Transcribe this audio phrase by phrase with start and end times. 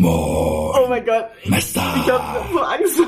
[0.00, 0.12] Moin.
[0.12, 1.26] Oh mein Gott.
[1.44, 1.82] Meister.
[1.96, 2.98] Ich hab so Angst.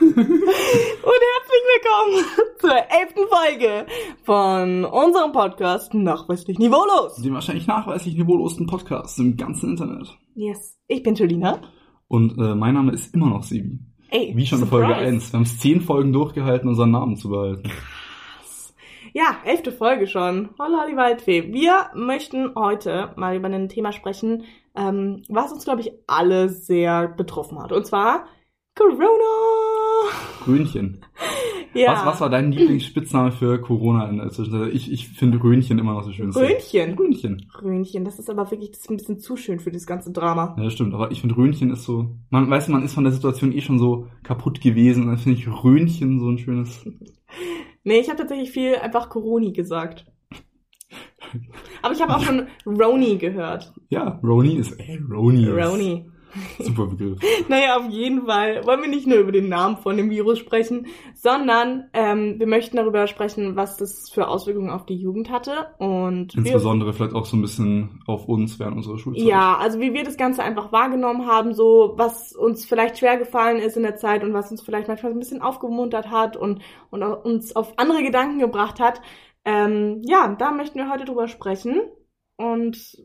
[0.00, 2.24] Und herzlich willkommen
[2.58, 3.86] zur elften Folge
[4.22, 7.16] von unserem Podcast Nachweislich Niveaulos.
[7.16, 10.16] Den wahrscheinlich nachweislich niveaulosen Podcast im ganzen Internet.
[10.36, 10.78] Yes.
[10.86, 11.60] Ich bin Julina.
[12.06, 13.80] Und äh, mein Name ist immer noch Sebi.
[14.10, 14.68] Ey, Wie schon in.
[14.68, 15.30] Folge 1.
[15.30, 17.70] Wir haben es zehn Folgen durchgehalten, unseren Namen zu behalten.
[19.14, 20.50] Ja, elfte Folge schon.
[20.58, 21.52] Holla die Waldfee.
[21.52, 24.44] Wir möchten heute mal über ein Thema sprechen,
[24.76, 27.72] ähm, was uns, glaube ich, alle sehr betroffen hat.
[27.72, 28.26] Und zwar
[28.74, 29.08] Corona.
[30.46, 31.04] Röhnchen.
[31.74, 31.92] Ja.
[31.92, 34.72] Was, was war dein Lieblingsspitzname für Corona in der Zwischenzeit?
[34.72, 36.30] Ich, ich finde Röhnchen immer noch so schön.
[36.30, 36.94] Röhnchen.
[36.94, 37.50] Röhnchen.
[37.60, 40.54] Röhnchen, das ist aber wirklich das ist ein bisschen zu schön für das ganze Drama.
[40.56, 40.94] Ja, das stimmt.
[40.94, 43.78] Aber ich finde Röhnchen ist so, man weiß, man ist von der Situation eh schon
[43.78, 45.04] so kaputt gewesen.
[45.04, 46.84] Und dann finde ich Röhnchen so ein schönes.
[47.88, 50.04] Nee, ich habe tatsächlich viel einfach Coroni gesagt.
[51.80, 53.72] Aber ich habe auch schon Roni gehört.
[53.88, 55.66] Ja, Roni ist, ey, Roni ist.
[55.66, 56.10] Roni.
[56.58, 57.18] Super Begriff.
[57.48, 60.86] Naja, auf jeden Fall wollen wir nicht nur über den Namen von dem Virus sprechen,
[61.14, 66.34] sondern ähm, wir möchten darüber sprechen, was das für Auswirkungen auf die Jugend hatte und
[66.34, 69.26] wir, Insbesondere vielleicht auch so ein bisschen auf uns während unserer Schulzeit.
[69.26, 73.58] ja, also wie wir das Ganze einfach wahrgenommen haben, so was uns vielleicht schwer gefallen
[73.58, 77.02] ist in der Zeit und was uns vielleicht manchmal ein bisschen aufgemuntert hat und, und
[77.02, 79.00] uns auf andere Gedanken gebracht hat.
[79.44, 81.80] Ähm, ja, da möchten wir heute drüber sprechen
[82.36, 82.96] und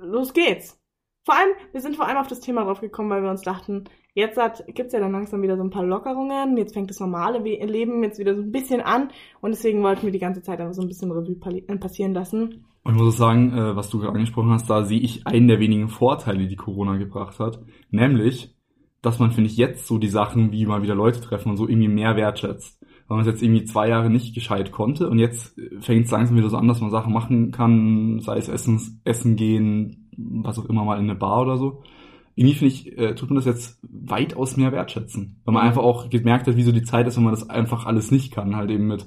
[0.00, 0.80] los geht's.
[1.26, 3.82] Vor allem, wir sind vor allem auf das Thema drauf gekommen, weil wir uns dachten,
[4.14, 7.40] jetzt hat, gibt's ja dann langsam wieder so ein paar Lockerungen, jetzt fängt das normale
[7.40, 9.08] Leben jetzt wieder so ein bisschen an
[9.40, 12.64] und deswegen wollten wir die ganze Zeit einfach so ein bisschen Revue äh, passieren lassen.
[12.84, 15.58] Und ich muss sagen, äh, was du gerade angesprochen hast, da sehe ich einen der
[15.58, 17.58] wenigen Vorteile, die Corona gebracht hat.
[17.90, 18.54] Nämlich,
[19.02, 21.66] dass man, finde ich, jetzt so die Sachen, wie mal wieder Leute treffen und so
[21.66, 22.80] irgendwie mehr wertschätzt.
[23.08, 26.36] Weil man es jetzt irgendwie zwei Jahre nicht gescheit konnte und jetzt fängt es langsam
[26.36, 30.66] wieder so an, dass man Sachen machen kann, sei es Essen, Essen gehen, was auch
[30.66, 31.82] immer mal in eine Bar oder so.
[32.34, 35.40] Irgendwie finde ich, äh, tut man das jetzt weitaus mehr wertschätzen.
[35.44, 37.86] Weil man einfach auch gemerkt hat, wie so die Zeit ist, wenn man das einfach
[37.86, 39.06] alles nicht kann, halt eben mit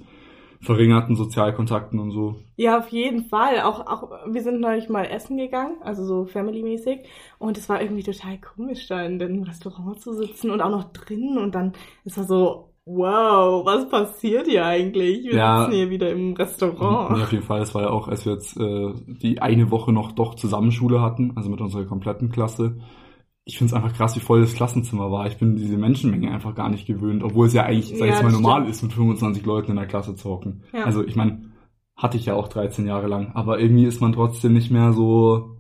[0.62, 2.36] verringerten Sozialkontakten und so.
[2.58, 3.62] Ja, auf jeden Fall.
[3.62, 7.02] Auch, auch, wir sind neulich mal essen gegangen, also so family-mäßig.
[7.38, 10.92] Und es war irgendwie total komisch, da in dem Restaurant zu sitzen und auch noch
[10.92, 11.38] drinnen.
[11.38, 15.24] Und dann, es war so, wow, was passiert hier eigentlich?
[15.26, 15.60] Wir Ja.
[15.62, 17.12] sitzen hier wieder im Restaurant.
[17.18, 17.62] Nee, auf jeden Fall.
[17.62, 21.02] Es war ja auch, als wir jetzt äh, die eine Woche noch doch zusammen Schule
[21.02, 22.78] hatten, also mit unserer kompletten Klasse.
[23.46, 25.26] Ich finde es einfach krass, wie voll das Klassenzimmer war.
[25.28, 28.24] Ich bin diese Menschenmenge einfach gar nicht gewöhnt, obwohl es ja eigentlich, sag ich Ja,
[28.24, 28.70] mal, normal stimmt.
[28.76, 30.64] ist, mit 25 Leuten in der Klasse zu hocken.
[30.74, 30.84] Ja.
[30.84, 31.52] Also ich meine,
[31.96, 35.58] hatte ich ja auch 13 Jahre lang, aber irgendwie ist man trotzdem nicht mehr so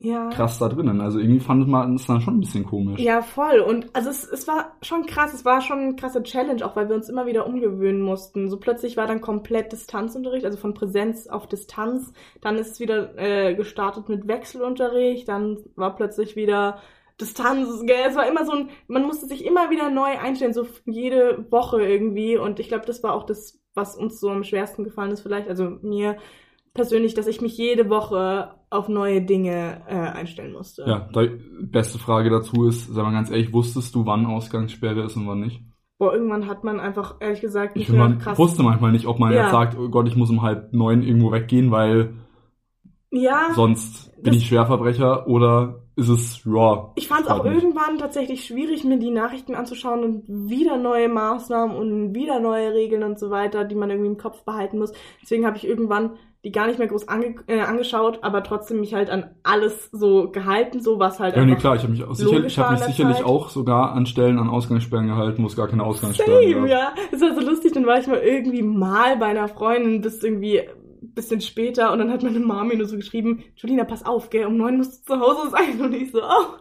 [0.00, 0.28] ja.
[0.30, 1.00] krass da drinnen.
[1.00, 3.00] Also irgendwie fand man es dann schon ein bisschen komisch.
[3.00, 3.60] Ja, voll.
[3.60, 6.88] Und also es, es war schon krass, es war schon eine krasse Challenge, auch weil
[6.88, 8.48] wir uns immer wieder umgewöhnen mussten.
[8.48, 12.12] So plötzlich war dann komplett Distanzunterricht, also von Präsenz auf Distanz.
[12.40, 16.78] Dann ist es wieder äh, gestartet mit Wechselunterricht, dann war plötzlich wieder
[17.20, 18.04] Distanz, gell?
[18.06, 21.82] Es war immer so ein, man musste sich immer wieder neu einstellen, so jede Woche
[21.82, 22.38] irgendwie.
[22.38, 25.48] Und ich glaube, das war auch das, was uns so am schwersten gefallen ist, vielleicht,
[25.48, 26.18] also mir
[26.78, 30.84] persönlich, dass ich mich jede Woche auf neue Dinge äh, einstellen musste.
[30.86, 35.16] Ja, die beste Frage dazu ist, sag mal ganz ehrlich, wusstest du, wann Ausgangssperre ist
[35.16, 35.60] und wann nicht?
[35.98, 38.38] Boah, irgendwann hat man einfach, ehrlich gesagt, Ich nicht finde, mehr man krass.
[38.38, 39.42] wusste manchmal nicht, ob man Ja.
[39.42, 42.14] jetzt sagt, oh Gott, ich muss um halb neun irgendwo weggehen, weil
[43.10, 46.92] Ja, sonst bin ich Schwerverbrecher oder ist es raw?
[46.94, 51.76] ich fand es auch irgendwann tatsächlich schwierig, mir die Nachrichten anzuschauen und wieder neue Maßnahmen
[51.76, 54.92] und wieder neue Regeln und so weiter, die man irgendwie im Kopf behalten muss.
[55.20, 56.12] Deswegen habe ich irgendwann
[56.44, 60.30] die gar nicht mehr groß ange äh, angeschaut, aber trotzdem mich halt an alles so
[60.30, 62.80] gehalten, so was halt Ja, nee, klar, ich habe mich, auch sicher, ich hab mich
[62.80, 63.26] sicherlich Zeit.
[63.26, 66.70] auch sogar an Stellen an Ausgangssperren gehalten, wo es gar keine Ausgangssperren Same, gab.
[66.70, 66.94] ja.
[67.10, 70.62] Es war so lustig, dann war ich mal irgendwie mal bei einer Freundin bis irgendwie
[71.18, 74.46] bisschen später und dann hat meine Mama mir nur so geschrieben, Julina, pass auf, gell,
[74.46, 75.80] um neun musst du zu Hause sein.
[75.80, 76.54] Und ich so, oh,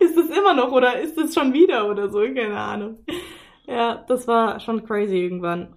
[0.00, 2.20] ist das immer noch oder ist das schon wieder oder so?
[2.20, 2.98] Keine Ahnung.
[3.66, 5.76] Ja, das war schon crazy irgendwann.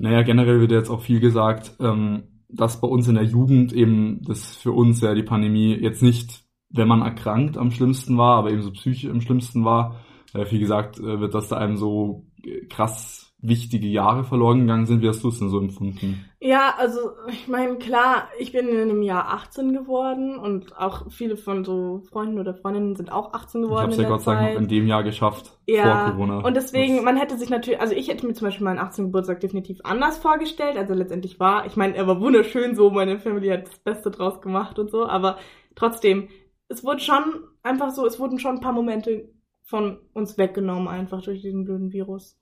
[0.00, 4.22] Naja, generell wird jetzt auch viel gesagt, ähm, dass bei uns in der Jugend eben
[4.26, 8.50] das für uns ja die Pandemie jetzt nicht, wenn man erkrankt, am schlimmsten war, aber
[8.50, 10.00] eben so psychisch am schlimmsten war.
[10.34, 14.86] Äh, wie gesagt, äh, wird, dass da einem so äh, krass wichtige Jahre verloren gegangen
[14.86, 15.00] sind.
[15.02, 16.24] Wie hast du es denn so empfunden?
[16.40, 16.98] Ja, also
[17.28, 22.02] ich meine, klar, ich bin in einem Jahr 18 geworden und auch viele von so
[22.10, 23.82] Freunden oder Freundinnen sind auch 18 Ich geworden.
[23.82, 26.38] habe es in ja Gott sei Dank noch in dem Jahr geschafft, Ja, vor Corona.
[26.46, 29.06] und deswegen, Das- man hätte sich natürlich, also ich hätte mir zum Beispiel meinen 18.
[29.06, 33.54] Geburtstag definitiv anders vorgestellt, also letztendlich war, ich meine, er war wunderschön so, meine Familie
[33.54, 35.38] hat das Beste draus gemacht und so, aber
[35.74, 36.28] trotzdem,
[36.68, 37.22] es wurde schon
[37.62, 39.30] einfach so, es wurden schon ein paar Momente
[39.62, 42.36] von uns weggenommen, einfach durch diesen blöden Virus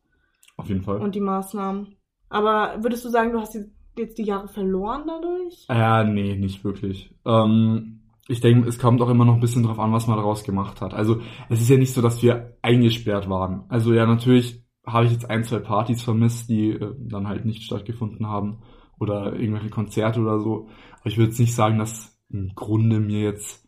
[0.58, 0.98] Auf jeden Fall.
[1.00, 1.96] und die Maßnahmen.
[2.28, 3.56] Aber würdest du sagen, du hast
[3.96, 5.64] jetzt die Jahre verloren dadurch?
[5.68, 7.10] Ja, nee, nicht wirklich.
[7.24, 10.44] Ähm, ich denke, es kommt auch immer noch ein bisschen drauf an, was man daraus
[10.44, 10.92] gemacht hat.
[10.92, 13.64] Also es ist ja nicht so, dass wir eingesperrt waren.
[13.70, 17.62] Also ja, natürlich habe ich jetzt ein, zwei Partys vermisst, die äh, dann halt nicht
[17.62, 18.58] stattgefunden haben
[19.00, 20.68] oder irgendwelche Konzerte oder so.
[21.00, 23.66] Aber ich würde jetzt nicht sagen, dass im Grunde mir jetzt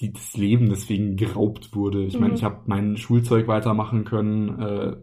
[0.00, 2.04] die, das Leben deswegen geraubt wurde.
[2.04, 2.36] Ich meine, Mhm.
[2.36, 4.58] ich habe mein Schulzeug weitermachen können.
[4.60, 4.96] Äh,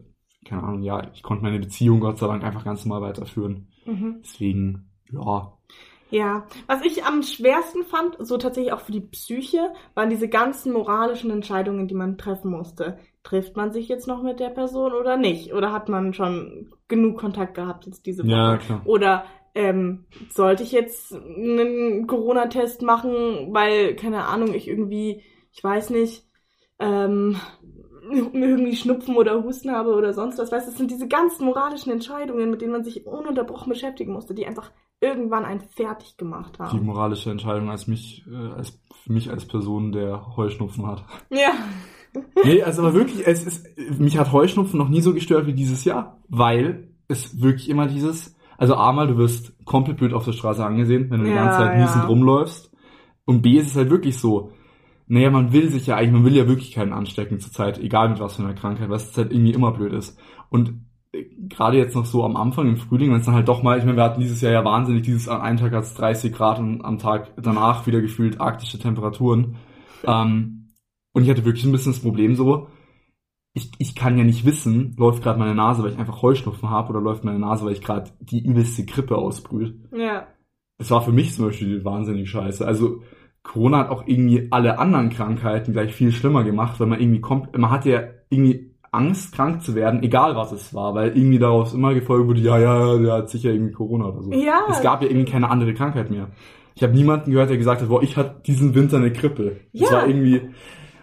[0.46, 3.68] keine Ahnung, ja, ich konnte meine Beziehung Gott sei Dank einfach ganz normal weiterführen.
[3.86, 4.22] Mhm.
[4.24, 5.54] Deswegen, ja,
[6.10, 10.72] Ja, was ich am schwersten fand, so tatsächlich auch für die Psyche, waren diese ganzen
[10.74, 12.98] moralischen Entscheidungen, die man treffen musste.
[13.24, 15.54] Trifft man sich jetzt noch mit der Person oder nicht?
[15.54, 18.32] Oder hat man schon genug Kontakt gehabt jetzt diese Woche?
[18.32, 18.82] ja klar.
[18.86, 25.90] Oder ähm, sollte ich jetzt einen Corona-Test machen, weil, keine Ahnung, ich irgendwie, ich weiß
[25.90, 26.24] nicht,
[26.80, 27.38] ähm,
[28.12, 30.52] irgendwie Schnupfen oder Husten habe oder sonst was.
[30.52, 34.34] Weißt du, das sind diese ganzen moralischen Entscheidungen, mit denen man sich ununterbrochen beschäftigen musste,
[34.34, 36.86] die einfach irgendwann einen fertig gemacht Die haben.
[36.86, 41.04] moralische Entscheidung als mich, äh, als für mich als Person, der Heuschnupfen hat.
[41.30, 41.52] Ja.
[42.44, 43.68] Nee, also aber wirklich, es ist,
[44.00, 48.36] mich hat Heuschnupfen noch nie so gestört wie dieses Jahr, weil es wirklich immer dieses,
[48.58, 51.44] also A mal, du wirst komplett blöd auf der Straße angesehen, wenn du die Ja,
[51.44, 51.82] ganze Zeit ja.
[51.82, 52.72] niesend rumläufst.
[53.26, 54.52] Und B ist es halt wirklich so,
[55.08, 58.10] naja, man will sich ja eigentlich, man will ja wirklich keinen anstecken zur Zeit, egal
[58.10, 60.20] mit was für einer Krankheit, was halt irgendwie immer blöd ist.
[60.50, 60.82] Und
[61.14, 63.78] äh, gerade jetzt noch so am Anfang im Frühling, wenn es dann halt doch mal,
[63.78, 66.34] ich meine, wir hatten dieses Jahr ja wahnsinnig, dieses an einem Tag hat es 30
[66.34, 69.56] Grad und am Tag danach wieder gefühlt arktische Temperaturen.
[70.04, 70.74] Ähm,
[71.14, 72.68] und ich hatte wirklich ein bisschen das Problem so,
[73.54, 76.90] ich, ich kann ja nicht wissen, läuft gerade meine Nase, weil ich einfach Heuschnupfen habe,
[76.90, 79.76] oder läuft meine Nase, weil ich gerade die übelste Grippe ausbrüht.
[79.92, 80.28] Ja.
[80.78, 82.66] Es war für mich zum Beispiel wahnsinnig scheiße.
[82.66, 83.02] Also
[83.48, 87.58] Corona hat auch irgendwie alle anderen Krankheiten gleich viel schlimmer gemacht, weil man irgendwie kommt,
[87.58, 91.74] man hatte ja irgendwie Angst, krank zu werden, egal was es war, weil irgendwie daraus
[91.74, 94.32] immer gefolgt wurde, ja, ja, der hat sicher irgendwie Corona oder so.
[94.34, 94.66] Ja.
[94.70, 96.28] Es gab ja irgendwie keine andere Krankheit mehr.
[96.76, 99.58] Ich habe niemanden gehört, der gesagt hat, boah, ich hatte diesen Winter eine Grippe.
[99.74, 99.98] Das Ja.
[99.98, 100.42] war irgendwie,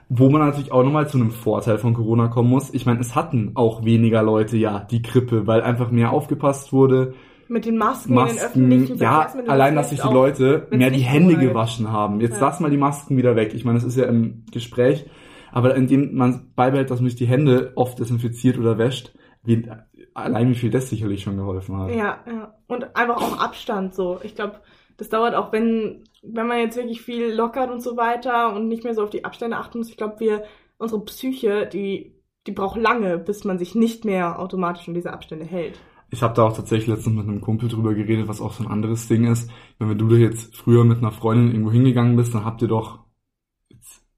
[0.08, 2.72] wo man natürlich auch nochmal zu einem Vorteil von Corona kommen muss.
[2.72, 7.14] Ich meine, es hatten auch weniger Leute ja die Grippe, weil einfach mehr aufgepasst wurde.
[7.48, 10.12] Mit den Masken, in den Masken, öffentlichen ja, Verkehrsmitteln, allein, das dass sich die.
[10.14, 11.48] Leute mehr die Hände rumreicht.
[11.50, 12.20] gewaschen haben.
[12.20, 12.46] Jetzt Ja.
[12.46, 13.52] lass mal die Masken wieder weg.
[13.54, 15.06] Ich meine, das ist ja im Gespräch,
[15.52, 19.68] aber indem man beibehält, dass man sich die Hände oft desinfiziert oder wäscht, wie,
[20.14, 21.90] allein wie viel das sicherlich schon geholfen hat.
[21.90, 22.54] Ja, ja.
[22.66, 24.18] Und einfach auch Abstand so.
[24.22, 24.60] Ich glaube,
[24.96, 28.84] das dauert auch, wenn, wenn man jetzt wirklich viel lockert und so weiter und nicht
[28.84, 29.90] mehr so auf die Abstände achten muss.
[29.90, 30.44] Ich glaube, wir,
[30.78, 32.14] unsere Psyche, die,
[32.46, 35.78] die braucht lange, bis man sich nicht mehr automatisch an diese Abstände hält.
[36.10, 38.70] Ich habe da auch tatsächlich letztens mit einem Kumpel drüber geredet, was auch so ein
[38.70, 39.50] anderes Ding ist.
[39.78, 43.00] Wenn du jetzt früher mit einer Freundin irgendwo hingegangen bist, dann habt ihr doch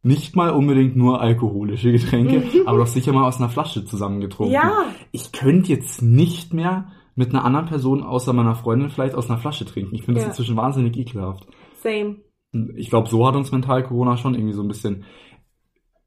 [0.02, 4.54] nicht mal unbedingt nur alkoholische Getränke, aber doch sicher mal aus einer Flasche zusammengetrunken.
[4.54, 9.28] Ja, Ich könnte jetzt nicht mehr mit einer anderen Person außer meiner Freundin vielleicht aus
[9.30, 9.94] einer Flasche trinken.
[9.94, 10.28] Ich finde das Ja.
[10.30, 11.46] inzwischen wahnsinnig ekelhaft.
[11.82, 12.16] same.
[12.76, 15.04] Ich glaube, so hat uns mental Corona schon irgendwie so ein bisschen,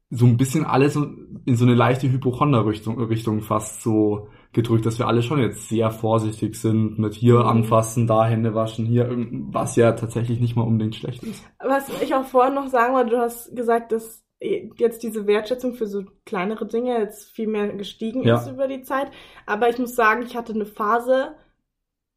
[0.08, 5.06] so ein bisschen alles in so eine leichte Hypochonder-Richtung Richtung fast so gedrückt, dass wir
[5.06, 7.46] alle schon jetzt sehr vorsichtig sind mit hier Mhm.
[7.46, 9.08] anfassen, da Hände waschen, hier,
[9.50, 11.44] was ja tatsächlich nicht mal unbedingt schlecht ist.
[11.60, 15.86] Was ich auch vorhin noch sagen wollte, du hast gesagt, dass jetzt diese Wertschätzung für
[15.86, 18.36] so kleinere Dinge jetzt viel mehr gestiegen Ja.
[18.38, 19.10] ist über die Zeit.
[19.46, 21.36] Aber ich muss sagen, ich hatte eine Phase,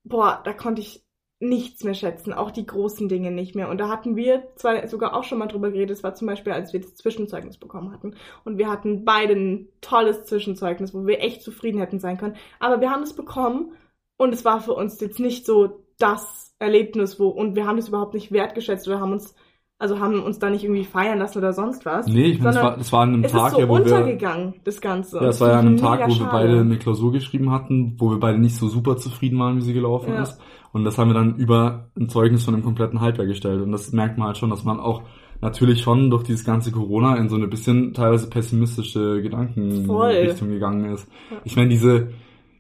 [0.04, 1.04] boah, da konnte ich
[1.44, 3.70] nichts mehr schätzen, auch die großen Dinge nicht mehr.
[3.70, 6.54] Und da hatten wir zwar sogar auch schon mal drüber geredet, es war zum Beispiel,
[6.54, 8.16] als wir das Zwischenzeugnis bekommen hatten.
[8.46, 12.38] Und wir hatten beide ein tolles Zwischenzeugnis, wo wir echt zufrieden hätten sein können.
[12.60, 13.74] Aber wir haben es bekommen
[14.18, 17.90] und es war für uns jetzt nicht so das Erlebnis, wo, und wir haben das
[17.90, 19.36] überhaupt nicht wertgeschätzt oder haben uns,
[19.84, 22.08] also haben uns da nicht irgendwie feiern lassen oder sonst was.
[22.08, 23.76] Nee, ich meine, das Sondern war, das war an einem es Tag, so ja, wo
[23.76, 25.18] wir, untergegangen, das Ganze.
[25.18, 28.10] Ja, es war ja an einem Tag, wo wir beide eine Klausur geschrieben hatten, wo
[28.10, 30.22] wir beide nicht so super zufrieden waren, wie sie gelaufen Ja.
[30.22, 30.40] ist.
[30.72, 33.62] Und das haben wir dann über ein Zeugnis von einem kompletten Halbjahr gestellt.
[33.62, 35.02] Und das merkt man halt schon, dass man auch
[35.42, 41.10] natürlich schon durch dieses ganze Corona in so eine bisschen teilweise pessimistische Gedankenrichtung gegangen ist.
[41.30, 41.38] Ja.
[41.44, 42.08] Ich meine, diese,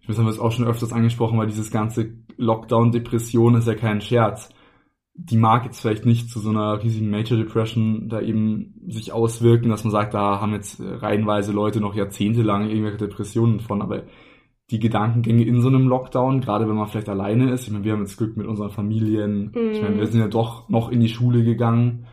[0.01, 3.75] ich weiß, haben wir es auch schon öfters angesprochen, weil dieses ganze Lockdown-Depression ist ja
[3.75, 4.49] kein Scherz.
[5.15, 9.69] Die mag jetzt vielleicht nicht zu so einer riesigen Major Depression da eben sich auswirken,
[9.69, 14.03] dass man sagt, da haben jetzt reihenweise Leute noch jahrzehntelang irgendwelche Depressionen von, aber
[14.71, 17.91] die Gedankengänge in so einem Lockdown, gerade wenn man vielleicht alleine ist, ich meine, wir
[17.91, 20.11] haben jetzt Glück mit unseren Familien, ich meine, wir Mhm.
[20.11, 22.07] sind ja doch noch in die Schule gegangen,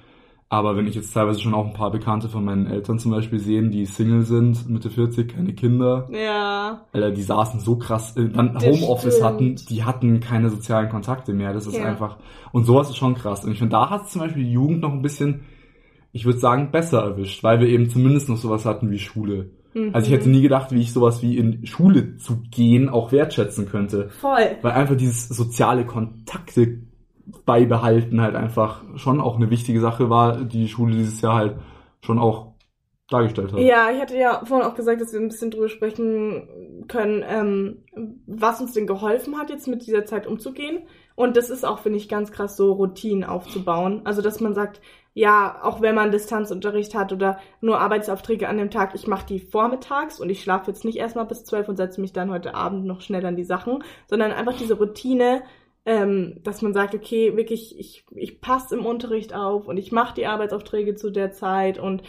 [0.52, 3.38] aber wenn ich jetzt teilweise schon auch ein paar Bekannte von meinen Eltern zum Beispiel
[3.38, 8.28] sehen, die Single sind, Mitte 40, keine Kinder, Ja, Alter, die saßen so krass, äh,
[8.28, 9.26] dann Das Homeoffice stimmt.
[9.26, 11.52] hatten, die hatten keine sozialen Kontakte mehr.
[11.54, 11.84] Das ist Ja.
[11.84, 12.18] einfach,
[12.52, 13.44] und sowas ist schon krass.
[13.44, 15.42] Und ich finde, da hat zum Beispiel die Jugend noch ein bisschen,
[16.12, 19.50] ich würde sagen, besser erwischt, weil wir eben zumindest noch sowas hatten wie Schule.
[19.72, 19.90] Mhm.
[19.92, 23.68] Also ich hätte nie gedacht, wie ich sowas wie in Schule zu gehen auch wertschätzen
[23.68, 24.08] könnte.
[24.08, 24.56] voll.
[24.62, 26.80] Weil einfach dieses soziale Kontakte
[27.44, 31.56] beibehalten halt einfach schon auch eine wichtige Sache war, die Schule dieses Jahr halt
[32.00, 32.50] schon auch
[33.10, 33.60] dargestellt hat.
[33.60, 37.84] Ja, ich hatte ja vorhin auch gesagt, dass wir ein bisschen drüber sprechen können, ähm,
[38.26, 40.82] was uns denn geholfen hat, jetzt mit dieser Zeit umzugehen.
[41.16, 44.02] Und das ist auch, finde ich, ganz krass, so Routinen aufzubauen.
[44.04, 44.80] Also, dass man sagt,
[45.12, 49.40] ja, auch wenn man Distanzunterricht hat oder nur Arbeitsaufträge an dem Tag, ich mache die
[49.40, 52.86] vormittags und ich schlafe jetzt nicht erstmal bis zwölf und setze mich dann heute Abend
[52.86, 55.42] noch schnell an die Sachen, sondern einfach diese Routine,
[55.86, 60.14] ähm, dass man sagt, okay, wirklich, ich, ich passe im Unterricht auf und ich mache
[60.14, 62.02] die Arbeitsaufträge zu der Zeit und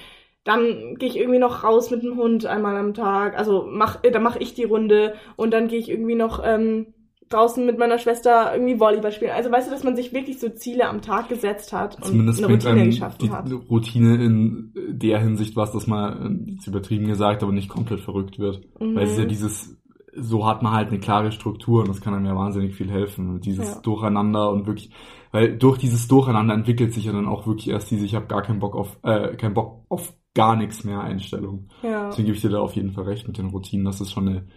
[0.44, 3.38] dann gehe ich irgendwie noch raus mit dem Hund einmal am Tag.
[3.38, 6.94] Also mach, äh, dann mache ich die Runde und dann gehe ich irgendwie noch ähm,
[7.30, 9.32] draußen mit meiner Schwester irgendwie Volleyball spielen.
[9.32, 12.40] Also weißt du, dass man sich wirklich so Ziele am Tag gesetzt hat und Zumindest
[12.40, 13.52] eine bringt Routine geschaffen die hat.
[13.70, 18.40] Routine in der Hinsicht was, dass man, äh, jetzt übertrieben gesagt, aber nicht komplett verrückt
[18.40, 18.62] wird.
[18.80, 18.96] Mhm.
[18.96, 19.81] Weil es ist ja dieses,
[20.16, 23.40] so hat man halt eine klare Struktur und das kann einem ja wahnsinnig viel helfen.
[23.42, 23.82] Dieses Ja.
[23.82, 24.92] Durcheinander und wirklich,
[25.32, 28.42] weil durch dieses Durcheinander entwickelt sich ja dann auch wirklich erst diese, ich habe gar
[28.42, 31.68] keinen Bock auf, äh, keinen Bock auf gar nichts mehr Einstellung.
[31.84, 32.08] Ja.
[32.10, 34.28] Deswegen gebe ich dir da auf jeden Fall recht mit den Routinen, dass es schon
[34.28, 34.48] eine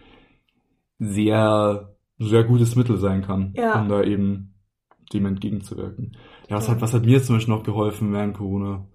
[0.99, 3.81] sehr, sehr gutes Mittel sein kann, Ja.
[3.81, 4.55] um da eben
[5.13, 6.17] dem entgegenzuwirken.
[6.49, 8.87] Ja, was hat, was hat mir zum Beispiel noch geholfen während Corona?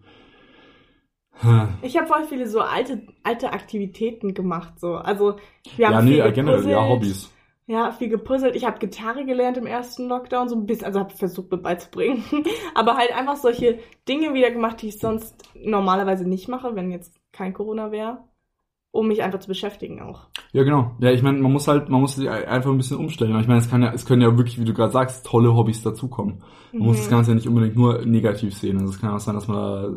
[1.42, 1.70] Hm.
[1.82, 4.96] Ich habe voll viele so alte, alte Aktivitäten gemacht, so.
[4.96, 5.38] Also,
[5.76, 6.88] wir haben Ja, viel nee, äh, generell, ja.
[6.88, 7.32] Hobbys.
[7.66, 8.56] Ja, viel gepuzzelt.
[8.56, 12.24] Ich habe Gitarre gelernt im ersten Lockdown, so ein bisschen, also habe versucht mir beizubringen.
[12.74, 17.20] Aber halt einfach solche Dinge wieder gemacht, die ich sonst normalerweise nicht mache, wenn jetzt
[17.32, 18.24] kein Corona wäre,
[18.92, 20.30] um mich einfach zu beschäftigen auch.
[20.52, 20.96] Ja, genau.
[21.00, 23.32] Ja, ich meine, man muss halt, man muss sich einfach ein bisschen umstellen.
[23.34, 25.54] Aber Ich meine, es kann ja, es können ja wirklich, wie du gerade sagst, tolle
[25.54, 26.42] Hobbys dazukommen.
[26.74, 27.02] Man muss Mhm.
[27.02, 28.78] das Ganze ja nicht unbedingt nur negativ sehen.
[28.80, 29.90] Also es kann auch sein, dass man da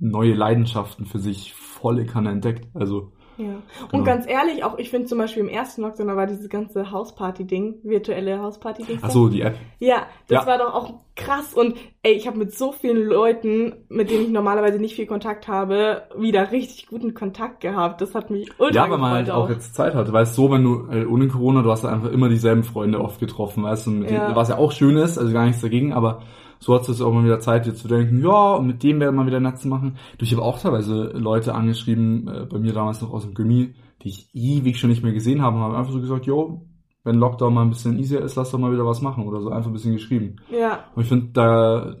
[0.00, 2.68] neue Leidenschaften für sich volle Kanne entdeckt.
[2.74, 3.54] Also, Ja.
[3.84, 4.04] Und Genau.
[4.04, 7.76] ganz ehrlich, auch ich finde zum Beispiel im ersten Lockdown, da war dieses ganze Hausparty-Ding,
[7.82, 8.98] virtuelle Hausparty-Ding.
[9.02, 9.56] ach so, die App.
[9.78, 10.46] Ja, das Ja.
[10.46, 11.54] war doch auch krass.
[11.54, 15.48] Und ey, ich habe mit so vielen Leuten, mit denen ich normalerweise nicht viel Kontakt
[15.48, 18.00] habe, wieder richtig guten Kontakt gehabt.
[18.00, 20.12] Das hat mich ultra Ja, weil man halt gefreut auch jetzt Zeit hatte.
[20.12, 23.20] Weißt du, so, wenn du äh, ohne Corona, du hast einfach immer dieselben Freunde oft
[23.20, 24.34] getroffen, weißt du, Ja.
[24.34, 26.22] was ja auch schön ist, also gar nichts dagegen, aber
[26.60, 29.12] so du jetzt auch mal wieder Zeit, dir zu denken, ja, und mit dem wäre
[29.12, 29.96] mal wieder nett zu machen.
[30.18, 33.74] Du, ich habe auch teilweise Leute angeschrieben, äh, bei mir damals noch aus dem Gummi,
[34.02, 36.66] die ich ewig schon nicht mehr gesehen habe, und haben einfach so gesagt, jo,
[37.02, 39.50] wenn Lockdown mal ein bisschen easier ist, lass doch mal wieder was machen oder so,
[39.50, 40.36] einfach ein bisschen geschrieben.
[40.50, 40.84] Ja.
[40.94, 41.96] Und ich finde, da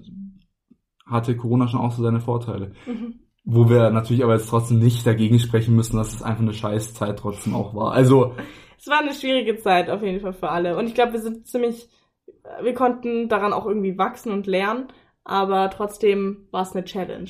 [1.06, 2.72] hatte Corona schon auch so seine Vorteile.
[2.86, 3.14] Mhm.
[3.44, 6.94] Wo wir natürlich aber jetzt trotzdem nicht dagegen sprechen müssen, dass es einfach eine scheiß
[6.94, 7.92] Zeit trotzdem auch war.
[7.92, 8.34] Also,
[8.78, 10.76] Es war eine schwierige Zeit auf jeden Fall für alle.
[10.76, 11.88] Und ich glaube, wir sind ziemlich,
[12.62, 14.88] wir konnten daran auch irgendwie wachsen und lernen.
[15.24, 17.28] Aber trotzdem war es eine Challenge.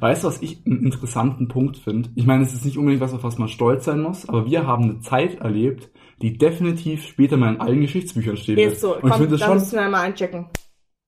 [0.00, 2.10] weißt du, was ich einen interessanten Punkt finde?
[2.14, 4.66] Ich meine, es ist nicht unbedingt was, auf was man stolz sein muss, aber wir
[4.66, 5.90] haben eine Zeit erlebt,
[6.22, 8.72] die definitiv später mal in allen Geschichtsbüchern stehen wird.
[8.74, 10.46] Ist so, Und ich komm, finde das da schon, müssen wir mal einchecken.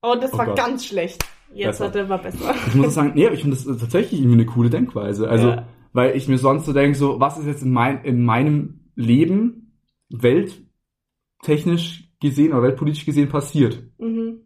[0.02, 0.56] Oh, das Oh war Gott.
[0.56, 1.24] ganz schlecht.
[1.54, 1.84] Jetzt Besser.
[1.86, 2.54] hat er war besser.
[2.66, 5.28] ich muss sagen, nee, ich finde das tatsächlich irgendwie eine coole Denkweise.
[5.30, 5.66] Also, Ja.
[5.92, 9.78] weil ich mir sonst so denke, so, was ist jetzt in, mein, in meinem Leben
[10.10, 13.82] welttechnisch gesehen oder weltpolitisch gesehen passiert?
[13.99, 14.40] Mhm.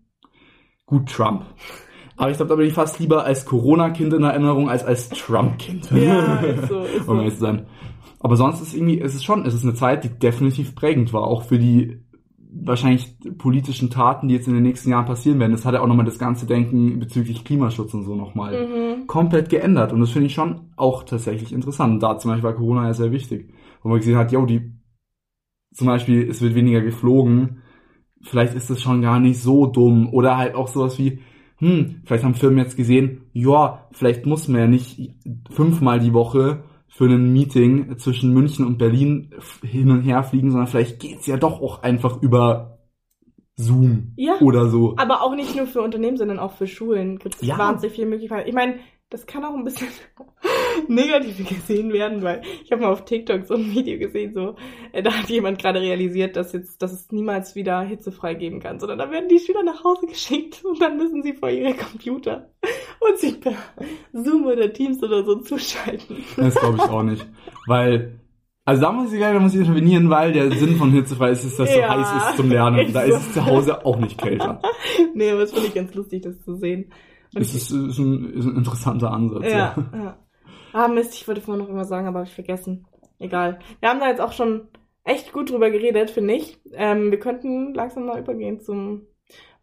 [0.86, 1.44] Gut, Trump.
[2.16, 5.90] Aber ich glaube, da bin ich fast lieber als Corona-Kind in Erinnerung als als Trump-Kind.
[5.92, 7.16] Ja, ist so, ist um so.
[7.16, 7.66] ehrlich zu sein.
[8.18, 11.22] Aber sonst ist irgendwie, es ist schon, es ist eine Zeit, die definitiv prägend war,
[11.22, 12.02] auch für die
[12.52, 15.52] wahrscheinlich politischen Taten, die jetzt in den nächsten Jahren passieren werden.
[15.52, 19.06] Das hat ja auch nochmal das ganze Denken bezüglich Klimaschutz und so nochmal Mhm.
[19.06, 19.92] komplett geändert.
[19.92, 21.94] Und das finde ich schon auch tatsächlich interessant.
[21.94, 23.54] Und da zum Beispiel war Corona ja sehr wichtig.
[23.82, 24.72] Wo man gesehen hat, yo, die,
[25.72, 27.62] zum Beispiel, es wird weniger geflogen.
[28.22, 30.12] Vielleicht ist es schon gar nicht so dumm.
[30.12, 31.20] Oder halt auch sowas wie,
[31.58, 35.14] hm, vielleicht haben Firmen jetzt gesehen, ja, vielleicht muss man ja nicht
[35.50, 39.30] fünfmal die Woche für ein Meeting zwischen München und Berlin
[39.62, 42.78] hin und her fliegen, sondern vielleicht geht's ja doch auch einfach über
[43.56, 44.38] Zoom Ja.
[44.40, 44.94] oder so.
[44.96, 47.58] Aber auch nicht nur für Unternehmen, sondern auch für Schulen gibt es Ja.
[47.58, 48.48] wahnsinnig viele Möglichkeiten.
[48.48, 48.76] Ich meine,
[49.10, 49.88] das kann auch ein bisschen
[50.88, 54.54] negativ gesehen werden, weil ich habe mal auf TikTok so ein Video gesehen, so
[54.92, 58.78] äh, da hat jemand gerade realisiert, dass jetzt, dass es niemals wieder hitzefrei geben kann,
[58.78, 62.50] sondern da werden die Schüler nach Hause geschickt und dann müssen sie vor ihre Computer
[63.00, 63.54] und sich per
[64.12, 66.24] Zoom oder Teams oder so zuschalten.
[66.36, 67.26] Das glaube ich auch nicht.
[67.66, 68.20] Weil,
[68.64, 71.58] also da muss ich leider muss ich intervenieren, weil der Sinn von hitzefrei ist, ist,
[71.58, 72.86] dass es Ja, so heiß ist zum Lernen.
[72.86, 73.14] ist Da so.
[73.14, 74.62] ist es zu Hause auch nicht kälter.
[75.14, 76.92] nee, aber es finde ich ganz lustig, das zu sehen.
[77.34, 79.44] Und Es ist, ist, ein, ist ein interessanter Ansatz.
[79.44, 80.16] Ja, ja.
[80.72, 82.86] Ah, Mist, ich wollte vorhin noch immer sagen, aber habe ich vergessen.
[83.18, 83.58] Egal.
[83.80, 84.68] Wir haben da jetzt auch schon
[85.04, 86.58] echt gut drüber geredet, finde ich.
[86.72, 89.02] Ähm, wir könnten langsam mal übergehen zum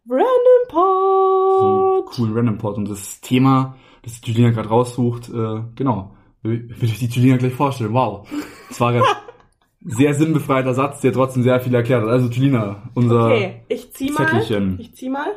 [0.08, 0.26] Random
[0.68, 1.96] So Pod.
[1.96, 2.76] einen coolen Random Pod.
[2.76, 7.54] Und das Thema, das die Julina gerade raussucht, äh, genau, will, ich die Julina gleich
[7.54, 7.92] vorstellen.
[7.92, 8.28] Wow.
[8.68, 9.06] Das war gerade
[9.80, 12.10] sehr sinnbefreiter Satz, der trotzdem sehr viel erklärt hat.
[12.10, 14.26] Also Julina, unser Okay, ich zieh mal.
[14.26, 14.78] Zettelchen.
[14.78, 15.32] Ich zieh mal.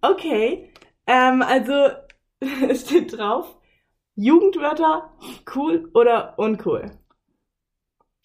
[0.00, 0.72] Okay.
[1.06, 1.72] Ähm, also,
[2.68, 3.56] es steht drauf,
[4.14, 5.10] Jugendwörter,
[5.54, 6.90] cool oder uncool?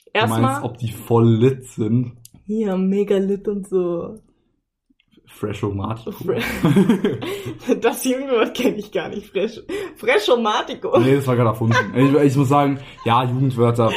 [0.05, 2.13] Du Erstmal, meinst, ob die voll lit sind?
[2.45, 4.19] hier, mega lit und so.
[5.25, 6.13] Freshomatic.
[6.13, 6.41] Fre-
[7.81, 9.27] Das Jugendwort kenne ich gar nicht.
[9.29, 9.61] Fresh,
[9.97, 10.97] Freschomatico.
[10.99, 11.75] nee, das war gerade erfunden.
[11.95, 13.91] Ich, ich muss sagen, ja, Jugendwörter,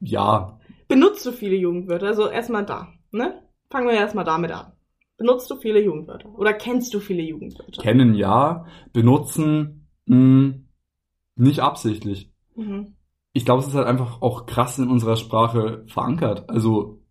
[0.00, 0.58] ja.
[0.88, 2.06] Benutzt du viele Jugendwörter?
[2.08, 3.42] Also erstmal da, ne?
[3.70, 4.72] Fangen wir erstmal damit an.
[5.16, 6.28] Benutzt du viele Jugendwörter?
[6.38, 7.82] Oder kennst du viele Jugendwörter?
[7.82, 10.54] Kennen ja, benutzen mh,
[11.36, 12.30] nicht absichtlich.
[12.54, 12.94] Mhm.
[13.32, 16.48] Ich glaube, es ist halt einfach auch krass in unserer Sprache verankert.
[16.48, 17.02] Also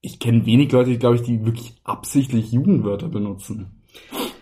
[0.00, 3.82] ich kenne wenig Leute, die, glaube ich, die wirklich absichtlich Jugendwörter benutzen.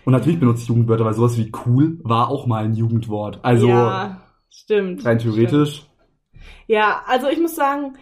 [0.04, 3.40] Und natürlich benutze ich Jugendwörter, weil sowas wie cool war auch mal ein Jugendwort.
[3.42, 5.04] Also ja, stimmt.
[5.04, 5.76] rein theoretisch.
[5.76, 5.90] Stimmt.
[6.66, 7.96] Ja, also ich muss sagen,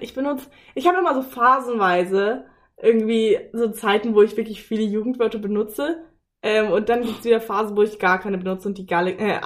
[0.00, 2.46] ich benutze, ich habe immer so phasenweise
[2.82, 6.04] irgendwie so Zeiten, wo ich wirklich viele Jugendwörter benutze.
[6.42, 9.38] Ähm, und dann gibt's wieder Phasen, wo ich gar keine benutze und die Galle, äh,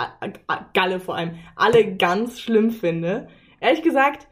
[0.75, 3.29] Galle vor allem, alle ganz schlimm finde.
[3.61, 4.29] Ehrlich gesagt,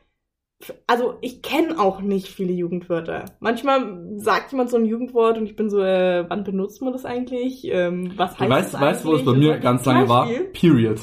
[0.87, 3.25] also ich kenne auch nicht viele Jugendwörter.
[3.41, 7.05] Manchmal sagt jemand so ein Jugendwort und ich bin so, äh, wann benutzt man das
[7.05, 7.65] eigentlich?
[7.65, 9.49] Ähm, was heißt weißt das weißt du, wo es bei eigentlich?
[9.49, 10.29] mir ganz lange war?
[10.53, 11.01] Period.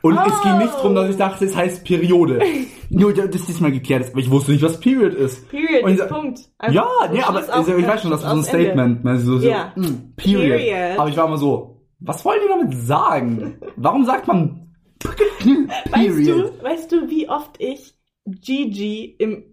[0.00, 0.80] Und es ging nicht Oh.
[0.82, 2.40] drum, dass ich dachte, es heißt Periode.
[2.90, 4.10] Nur, dass das mal geklärt ist.
[4.12, 5.48] Aber ich wusste nicht, was Period ist.
[5.48, 6.40] Period, Und ist ich- Punkt.
[6.70, 8.44] ja, Einfach so nee, aber also, ich weiß schon, das ist so ein.
[8.44, 9.04] Statement.
[9.04, 9.18] Ne?
[9.18, 9.72] So, so, Ja.
[9.76, 10.58] mm, period.
[10.58, 10.98] Period.
[10.98, 13.58] Aber ich war immer so, was wollen die damit sagen?
[13.76, 16.54] Warum sagt man Weißt Period?
[16.60, 17.94] du, weißt du, wie oft ich
[18.26, 19.44] GG im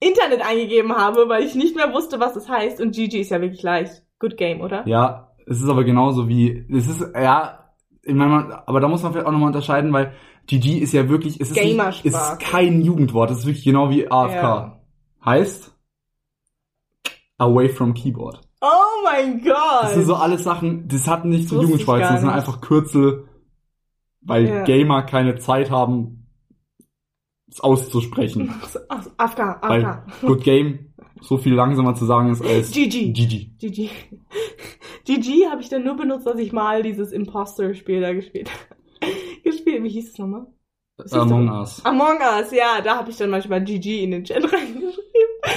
[0.00, 2.80] Internet eingegeben habe, weil ich nicht mehr wusste, was es heißt.
[2.80, 4.02] Und GG ist ja wirklich leicht.
[4.20, 4.86] Good game, oder?
[4.86, 7.67] Ja, es ist aber genauso wie, es ist, ja,
[8.14, 10.14] meine, aber da muss man vielleicht auch nochmal unterscheiden, weil
[10.46, 14.10] GG ist ja wirklich, es ist, nicht, ist kein Jugendwort, es ist wirklich genau wie
[14.10, 14.34] AFK.
[14.34, 14.80] Ja.
[15.24, 15.74] Heißt,
[17.36, 18.40] away from keyboard.
[18.60, 19.82] Oh mein Gott!
[19.82, 22.30] Das sind so alles Sachen, das hat nicht zu Wusste ich Jugendsprache, gar das sind
[22.30, 23.28] einfach Kürzel,
[24.22, 24.64] weil Ja.
[24.64, 26.26] Gamer keine Zeit haben,
[27.50, 28.52] es auszusprechen.
[29.16, 30.20] AFK, weil AFK.
[30.26, 30.88] Good Game
[31.20, 33.12] so viel langsamer zu sagen ist als GG.
[33.12, 33.50] GG.
[33.58, 33.90] GG.
[35.08, 38.50] GG habe ich dann nur benutzt, als ich mal dieses Imposter-Spiel da gespielt
[39.44, 39.82] gespielt.
[39.82, 40.46] Wie hieß es nochmal?
[41.12, 41.48] Among?
[41.50, 41.84] Us.
[41.84, 44.92] Among Us, ja, da habe ich dann manchmal GG in den Chat reingeschrieben.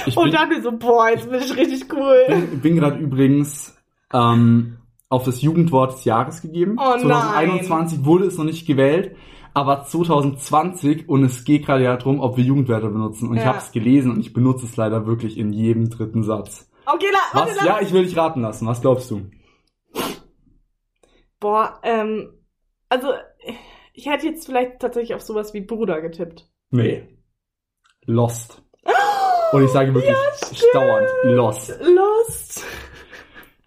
[0.06, 2.24] Ich Und bin, dachte mir so, boah, jetzt bin ich richtig cool.
[2.28, 3.76] bin, bin gerade übrigens
[4.12, 6.76] ähm, auf das Jugendwort des Jahres gegeben.
[6.78, 7.00] Oh nein.
[7.00, 9.16] 2021 wurde es noch nicht gewählt,
[9.52, 13.28] aber 2020 und es geht gerade ja darum, ob wir Jugendwörter benutzen.
[13.28, 13.48] Und ich Ja.
[13.48, 16.70] habe es gelesen und ich benutze es leider wirklich in jedem dritten Satz.
[16.86, 17.56] Okay, la, warte, Was?
[17.58, 18.66] lass- Ja, ich will dich raten lassen.
[18.66, 19.22] Was glaubst du?
[21.40, 22.32] Boah, ähm,
[22.88, 23.08] also,
[23.92, 26.48] ich hätte jetzt vielleicht tatsächlich auf sowas wie Bruder getippt.
[26.70, 27.08] Nee.
[28.06, 28.62] Lost.
[29.52, 30.16] Und ich sage wirklich
[30.72, 31.78] dauernd Lost.
[31.82, 32.64] Lost.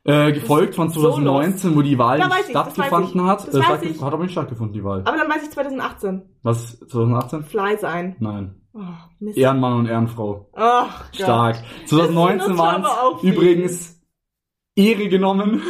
[0.03, 3.47] Äh, gefolgt von So 2019, wo die Wahl Ja, nicht ich, stattgefunden hat.
[3.47, 4.01] Äh, Das stattgef- ich.
[4.01, 5.01] Hat aber nicht stattgefunden, die Wahl.
[5.05, 6.21] Aber dann weiß ich 2018.
[6.43, 6.77] Was?
[6.79, 7.43] 2018?
[7.43, 8.15] Fly sein.
[8.19, 8.61] Nein.
[8.73, 8.79] Oh,
[9.19, 9.37] Mist.
[9.37, 10.49] Ehrenmann und Ehrenfrau.
[10.53, 11.15] Ach, Gott.
[11.15, 11.55] Stark.
[11.81, 13.94] Das 2019 benutzt waren übrigens
[14.75, 15.61] Ehre genommen.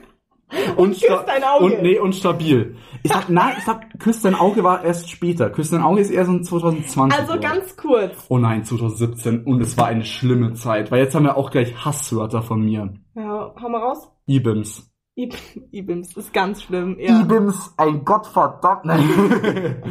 [0.76, 1.64] und, küsst dein Auge.
[1.64, 2.76] und nee, und stabil.
[3.02, 5.50] Ich sag, nein, ich sag, küsst dein Auge war erst später.
[5.50, 7.18] Küsst dein Auge ist eher so ein 2020.
[7.18, 8.26] Also ganz kurz.
[8.28, 9.44] Oh nein, 2017.
[9.44, 10.90] Und es war eine schlimme Zeit.
[10.90, 12.94] Weil jetzt haben wir auch gleich Hasswörter von mir.
[13.14, 14.08] Ja, hau mal raus.
[14.26, 14.90] Ibims.
[15.18, 15.34] Ib
[15.72, 17.20] Ibims ist ganz schlimm, ja.
[17.20, 18.86] Ibims, ein Gottverdammt.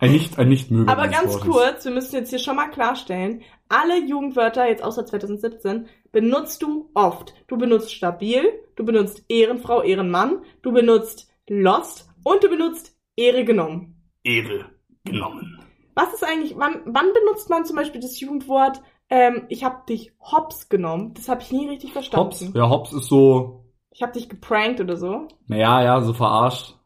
[0.00, 0.90] Ein nicht, ein nicht mögen.
[0.90, 5.86] Aber ganz kurz, wir müssen jetzt hier schon mal klarstellen, alle Jugendwörter, jetzt außer 2017,
[6.14, 7.34] benutzt du oft.
[7.48, 8.42] Du benutzt stabil,
[8.76, 14.00] du benutzt Ehrenfrau, Ehrenmann, du benutzt lost und du benutzt Ehre genommen.
[14.22, 14.70] Ehre
[15.04, 15.60] genommen.
[15.94, 20.12] Was ist eigentlich, wann, wann benutzt man zum Beispiel das Jugendwort, ähm, ich hab dich
[20.20, 21.12] hops genommen?
[21.14, 22.08] Das habe ich nie richtig Hops.
[22.38, 22.56] verstanden.
[22.56, 25.28] Ja, Hops ist so, Ich hab dich geprankt oder so.
[25.46, 26.76] naja, ja, so verarscht.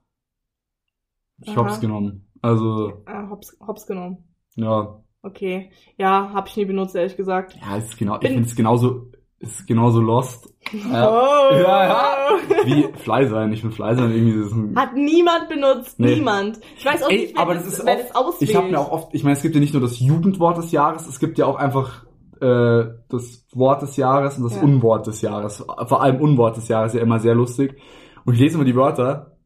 [1.43, 1.57] Ich Aha.
[1.65, 2.29] Hops genommen.
[2.43, 4.35] Also, Äh, hops, hops genommen.
[4.57, 5.03] ja.
[5.23, 5.73] Okay.
[5.97, 7.57] Ja, hab ich nie benutzt, ehrlich gesagt.
[7.61, 10.53] Ja, ist genau, ich Bin- finde es genauso, ist genauso lost.
[10.73, 11.11] Ja.
[11.11, 11.55] Oh.
[11.55, 12.29] Ja, ja.
[12.65, 13.53] Wie Fly sein.
[13.53, 16.17] Ich finde Fly sein irgendwie, ist ein, Hat niemand benutzt, Nee.
[16.17, 16.59] niemand.
[16.77, 18.51] Ich weiß auch Ey, nicht, wer, aber das, das ist wer oft- das auswählt.
[18.51, 20.73] Ich habe mir auch oft, ich meine, es gibt ja nicht nur das Jugendwort des
[20.73, 22.05] Jahres, es gibt ja auch einfach
[22.41, 24.63] äh, das Wort des Jahres und das Ja.
[24.63, 25.65] Unwort des Jahres.
[25.87, 27.77] Vor allem Unwort des Jahres ja immer sehr lustig.
[28.25, 29.39] Und ich lese immer die Wörter,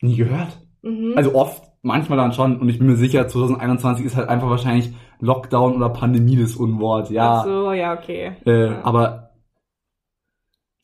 [0.00, 0.58] nie gehört.
[0.82, 1.14] Mhm.
[1.16, 2.60] Also oft, manchmal dann schon.
[2.60, 4.92] Und ich bin mir sicher, 2021 ist halt einfach wahrscheinlich
[5.22, 7.08] Lockdown oder Pandemie das Unwort.
[7.10, 8.36] Ja, Ach so, ja, okay.
[8.44, 8.84] äh, ja.
[8.84, 9.30] aber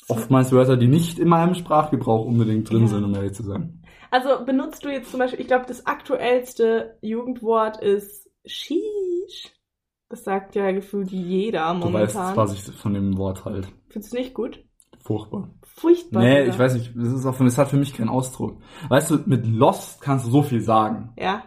[0.09, 2.87] oftmals Wörter, die nicht in meinem Sprachgebrauch unbedingt drin Ja.
[2.89, 3.83] sind, um ehrlich zu sein.
[4.11, 9.53] Also benutzt du jetzt zum Beispiel, ich glaube, das aktuellste Jugendwort ist Sheesh.
[10.09, 12.37] Das sagt ja gefühlt jeder Du weißt, momentan.
[12.37, 13.69] was ich von dem Wort halt.
[13.91, 14.65] Findest du nicht gut?
[15.03, 15.51] Furchtbar.
[15.63, 16.23] Furchtbar.
[16.23, 16.55] Nee, sogar.
[16.55, 18.63] ich weiß nicht, das ist auch für, das hat für mich keinen Ausdruck.
[18.89, 21.13] Weißt du, mit Lost kannst du so viel sagen.
[21.19, 21.43] Ja.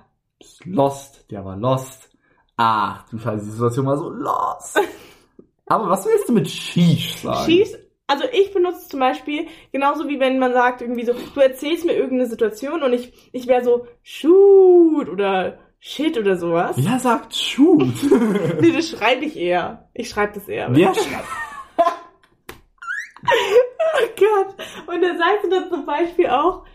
[0.66, 2.11] Lost, der war Lost.
[2.58, 4.80] Ach, du Scheiße, die Situation war so lost.
[5.68, 7.50] Aber was willst du mit Sheesh sagen?
[7.50, 7.78] Schieß.
[8.08, 11.94] Also ich benutze zum Beispiel genauso wie wenn man sagt irgendwie so, du erzählst mir
[11.94, 16.76] irgendeine Situation und ich ich wäre so shoot oder shit oder sowas.
[16.78, 17.88] Wer sagt Shoot?
[18.62, 19.90] Nee, das schreibe ich eher.
[19.94, 20.68] Ich schreibe das eher.
[20.72, 21.28] Wer schreibt?
[23.24, 24.56] Oh Gott.
[24.88, 26.66] Und dann sagst du dann zum Beispiel auch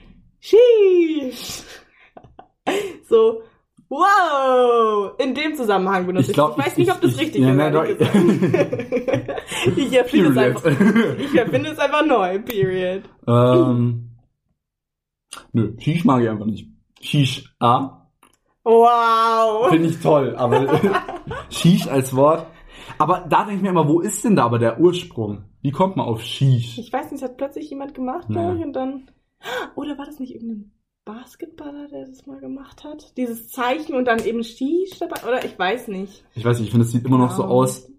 [0.40, 1.62] Sheesh.
[3.08, 3.42] So,
[3.88, 5.12] wow.
[5.18, 6.34] In dem Zusammenhang benutze Ich ich.
[6.34, 7.50] glaub, ich weiß ich- nicht, ob das ich- richtig ja,
[7.82, 7.98] ist.
[7.98, 8.00] gesagt.
[9.76, 10.64] ich erfinde es einfach.
[11.18, 12.38] Ich erfinde es einfach neu.
[12.40, 13.02] Period.
[13.26, 14.10] ähm,
[15.52, 16.68] nö, Sheesh mag ich einfach nicht.
[17.00, 18.02] Sheesh, ah,
[18.64, 19.68] Wow.
[19.70, 20.80] finde ich toll, aber
[21.50, 22.46] Sheesh als Wort.
[22.98, 25.44] Aber da denke ich mir immer, wo ist denn da aber der Ursprung?
[25.60, 26.78] Wie kommt man auf Sheesh?
[26.78, 28.34] Ich weiß nicht, hat plötzlich jemand gemacht, Ja.
[28.34, 29.10] glaube ich, und dann.
[29.74, 30.72] Oder war das nicht irgendein
[31.06, 33.16] Basketballer, der das mal gemacht hat?
[33.16, 35.22] Dieses Zeichen und dann eben Shish dabei?
[35.26, 36.24] Oder ich weiß nicht.
[36.34, 37.90] Ich weiß nicht, ich finde, es sieht immer noch so aus,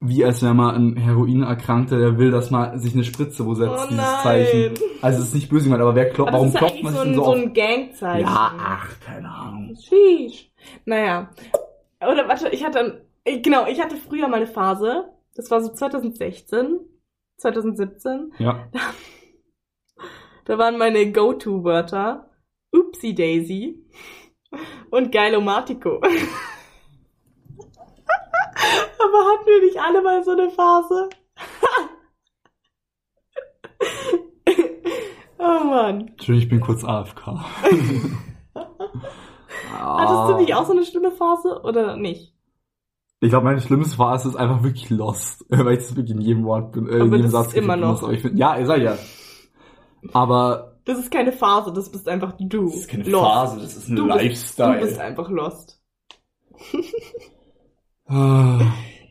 [0.00, 3.70] wie als wäre mal ein Heroinerkrankter, der will, dass man sich eine Spritze wo setzt,
[3.72, 4.22] Oh dieses nein.
[4.22, 4.74] Zeichen.
[5.00, 6.98] Also es ist nicht böse gemeint, aber wer klopft, Aber warum klopft man eigentlich sich
[6.98, 8.26] so denn ein, so so ein Gangzeichen.
[8.26, 9.74] Ja, ach, keine Ahnung.
[9.76, 10.52] Sheesh.
[10.84, 11.30] Naja.
[12.02, 16.80] Oder warte, ich hatte, genau, ich hatte früher mal eine Phase, das war so 2016,
[17.38, 18.68] 2017, Ja.
[20.44, 22.28] da waren meine Go-To-Wörter
[22.94, 23.84] Oopsie Daisy
[24.90, 25.96] und Geilomatico.
[25.96, 26.12] Aber
[29.28, 31.08] hatten wir nicht alle mal so eine Phase?
[35.38, 36.08] oh Mann.
[36.08, 37.26] Entschuldigung, ich bin kurz AFK.
[39.76, 42.32] Hattest du nicht auch so eine schlimme Phase oder nicht?
[43.20, 46.44] Ich glaube, meine schlimmste Phase ist einfach wirklich lost, weil ich das wirklich in jedem
[46.44, 48.02] Wort bin, äh, in Aber jedem das Satz ist immer noch.
[48.02, 48.96] Aber ich find, ja, ich sag ja.
[50.12, 52.66] Aber Das ist keine Phase, das bist einfach du.
[52.66, 53.24] das ist keine Lost.
[53.24, 54.80] Phase, das ist ein Du bist, Lifestyle.
[54.80, 55.80] du bist einfach lost.
[58.06, 58.60] Ah.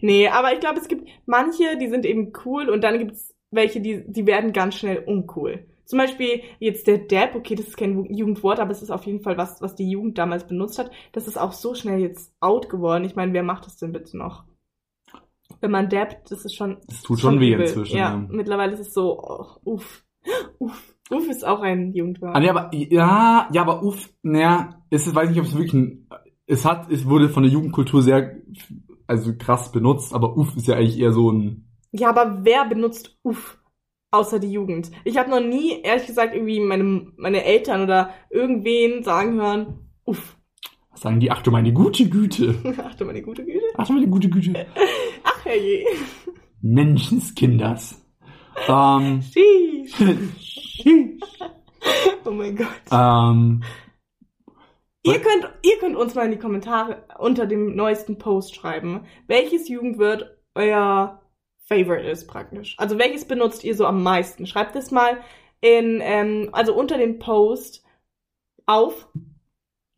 [0.02, 3.82] Nee, aber ich glaube, es gibt manche, die sind eben cool und dann gibt's welche,
[3.82, 5.66] die, die werden ganz schnell uncool.
[5.86, 9.22] Zum Beispiel jetzt der Dab, okay, das ist kein Jugendwort, aber es ist auf jeden
[9.22, 10.92] Fall was, was die Jugend damals benutzt hat.
[11.12, 13.04] Das ist auch so schnell jetzt out geworden.
[13.04, 14.44] Ich meine, wer macht das denn bitte noch?
[15.62, 16.78] Wenn man dabbt, das ist schon.
[16.88, 17.98] Das tut schon weh inzwischen.
[17.98, 18.26] Ja, Ja.
[18.30, 20.04] mittlerweile ist es so, oh, uff.
[20.60, 20.93] Uff.
[21.14, 22.36] Uff ist auch ein Jugendwort.
[22.36, 25.74] Ah, nee, aber, ja, ja, aber uff, naja, ist es, weiß nicht, ob es wirklich
[25.74, 26.08] ein,
[26.48, 28.38] es hat, es wurde von der Jugendkultur sehr,
[29.08, 33.18] also krass benutzt, aber uff ist ja eigentlich eher so ein, Ja, aber wer benutzt
[33.24, 33.58] Uff
[34.12, 34.92] außer die Jugend?
[35.06, 40.38] Ich habe noch nie, ehrlich gesagt, irgendwie meine, meine Eltern oder irgendwen sagen hören, Uff.
[40.92, 43.60] was sagen die, ach du meine gute Güte, Ach du meine gute Güte.
[43.78, 44.66] ach du meine gute Güte,
[45.24, 45.86] Ach herrje.
[46.62, 48.00] Menschenskinders.
[48.68, 50.00] Ähm, Sheesh.
[52.26, 52.68] Oh mein Gott.
[52.92, 53.62] ähm,
[55.06, 59.68] Ihr könnt, ihr könnt uns mal in die Kommentare unter dem neuesten Post schreiben, welches
[59.68, 61.22] Jugendwort euer
[61.68, 62.76] Favorite ist praktisch.
[62.78, 64.48] Also welches benutzt ihr so am meisten?
[64.48, 65.18] Schreibt es mal
[65.60, 67.84] in, ähm, also unter dem Post
[68.66, 69.10] auf.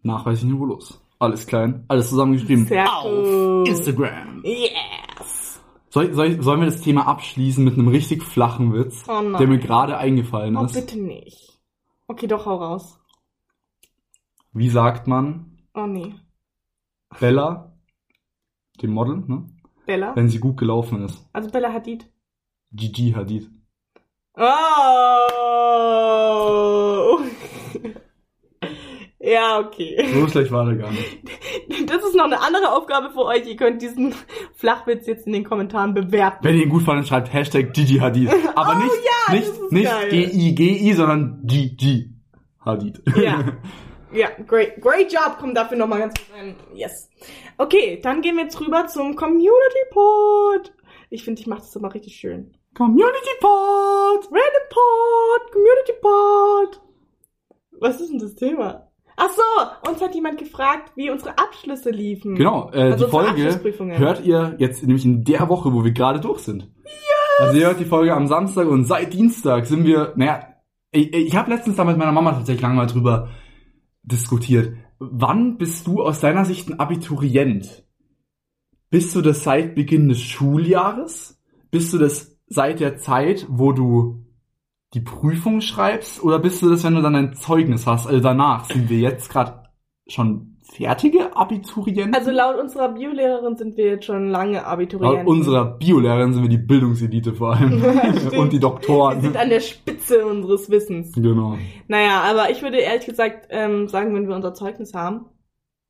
[0.02, 1.00] nachweislich niveaulos.
[1.20, 2.68] Alles klein, alles zusammengeschrieben.
[2.88, 3.68] Auf.
[3.68, 4.42] Instagram.
[4.44, 4.72] Yes.
[5.96, 9.60] Soll, soll, sollen wir das Thema abschließen mit einem richtig flachen Witz, Oh der mir
[9.60, 10.74] gerade eingefallen Oh, ist?
[10.74, 11.58] bitte nicht.
[12.08, 13.00] Okay, doch, hau raus.
[14.52, 16.14] Wie sagt man Oh nee.
[17.22, 17.78] Bella,
[18.82, 19.48] dem Model, ne?
[19.86, 20.14] Bella?
[20.18, 21.26] wenn sie gut gelaufen ist?
[21.32, 22.12] Also Bella Hadid.
[22.74, 23.50] Gigi Hadid.
[24.36, 24.42] Oh.
[29.26, 30.06] ja, okay.
[30.14, 31.20] So schlecht war der gar nicht.
[31.88, 33.48] Das ist noch eine andere Aufgabe für euch.
[33.48, 34.14] Ihr könnt diesen
[34.54, 36.44] Flachwitz jetzt in den Kommentaren bewerten.
[36.44, 38.30] Wenn ihr ihn gut fandet, schreibt Hashtag Gigi Hadid.
[38.56, 40.10] Aber Oh nicht, ja, nicht, nicht.
[40.10, 42.12] G-I-G-I, sondern Gigi
[42.64, 43.02] Hadid.
[43.16, 43.44] Ja.
[44.14, 45.36] Ja, great, great job.
[45.42, 46.56] Komm dafür nochmal ganz kurz rein.
[46.74, 47.10] Yes.
[47.58, 49.52] Okay, dann gehen wir jetzt rüber zum Community
[49.92, 50.72] Pod.
[51.10, 52.56] Ich finde, ich mache das immer richtig schön.
[52.78, 54.26] Community Pod!
[54.32, 56.82] Random Pod, Community Pod.
[57.80, 58.85] Was ist denn das Thema?
[59.17, 62.36] Ach so, uns hat jemand gefragt, wie unsere Abschlüsse liefen.
[62.36, 63.60] Genau, äh, Also die Folge
[63.97, 66.69] hört ihr jetzt nämlich in der Woche, wo wir gerade durch sind.
[66.84, 66.93] Yes!
[67.39, 70.47] Also ihr hört die Folge am Samstag und seit Dienstag sind wir, naja,
[70.91, 73.30] ich, ich habe letztens da mit meiner Mama tatsächlich lange mal drüber
[74.04, 74.73] diskutiert.
[74.99, 77.86] Wann bist du aus deiner Sicht ein Abiturient?
[78.89, 81.41] Bist du das seit Beginn des Schuljahres?
[81.71, 84.25] Bist du das seit der Zeit, wo du
[84.93, 86.24] die Prüfung schreibst?
[86.24, 88.08] Oder bist du das, wenn du dann ein Zeugnis hast?
[88.08, 89.63] Also danach sind wir jetzt gerade
[90.08, 92.15] schon fertige Abiturienten.
[92.15, 95.19] Also laut unserer Biolehrerin sind wir jetzt schon lange Abiturienten.
[95.19, 97.74] Laut unserer Biolehrerin sind wir die Bildungselite vor allem.
[98.38, 99.21] Und die wir Doktoren.
[99.21, 101.12] sind an der Spitze unseres Wissens.
[101.13, 101.58] Genau.
[101.88, 105.26] Naja, aber ich würde ehrlich gesagt ähm, sagen, wenn wir unser Zeugnis haben.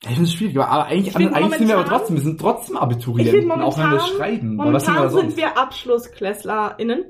[0.01, 2.77] Ich finde es schwierig, aber eigentlich, eigentlich sind wir aber momentan- trotzdem, wir sind trotzdem
[2.77, 4.55] Abiturienten, finde auch wenn wir momentan- schreiben.
[4.57, 7.05] Wir Momentan sind wir AbschlussklässlerInnen.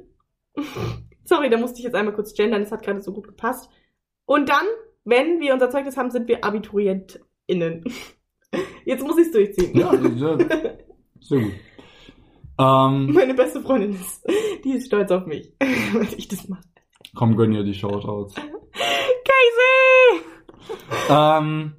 [1.26, 3.70] Sorry, da musste ich jetzt einmal kurz gendern, das hat gerade so gut gepasst.
[4.26, 4.66] Und dann,
[5.04, 7.84] wenn wir unser Zeugnis haben, sind wir AbiturientInnen.
[8.86, 9.78] Jetzt muss ich es durchziehen.
[9.78, 10.38] Ja, ja,
[11.20, 11.54] sehr gut.
[12.58, 14.26] Ähm, Meine beste Freundin ist,
[14.64, 16.62] die ist stolz auf mich, wenn ich das mache.
[17.16, 18.36] komm, gönn dir die Shoutouts.
[18.36, 20.22] Casey!
[21.10, 21.74] Ähm,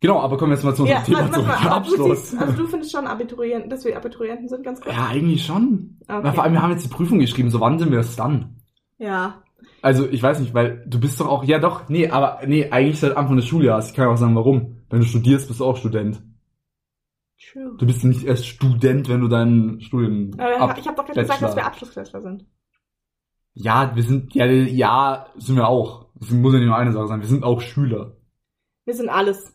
[0.00, 1.46] genau, aber kommen wir jetzt mal zu unserem Ja, Thema warte, zurück.
[1.46, 2.30] mal, du, Abschluss.
[2.30, 4.94] siehst, also du findest schon Abiturienten, dass wir Abiturienten sind, ganz kurz?
[4.94, 5.98] Ja, eigentlich schon.
[6.08, 6.20] Okay.
[6.22, 8.56] Na, vor allem, wir haben jetzt die Prüfung geschrieben, so wann sind wir es dann?
[8.98, 9.42] Ja.
[9.82, 12.98] Also, ich weiß nicht, weil du bist doch auch, ja doch, nee, aber nee, eigentlich
[13.00, 13.90] seit Anfang des Schuljahres.
[13.90, 14.76] Ich kann ja auch sagen, warum.
[14.90, 16.22] Wenn du studierst, bist du auch Student.
[17.52, 17.76] True.
[17.78, 20.78] Du bist nicht erst Student, wenn du deinen Studien Aber ab.
[20.78, 22.44] ich habe doch gerade gesagt, dass wir Abschlussklässler sind.
[23.54, 26.06] Ja, wir sind, ja, ja, sind wir auch.
[26.16, 28.16] Das muss ja nicht nur eine Sache sein, wir sind auch Schüler.
[28.88, 29.54] Wir sind alles.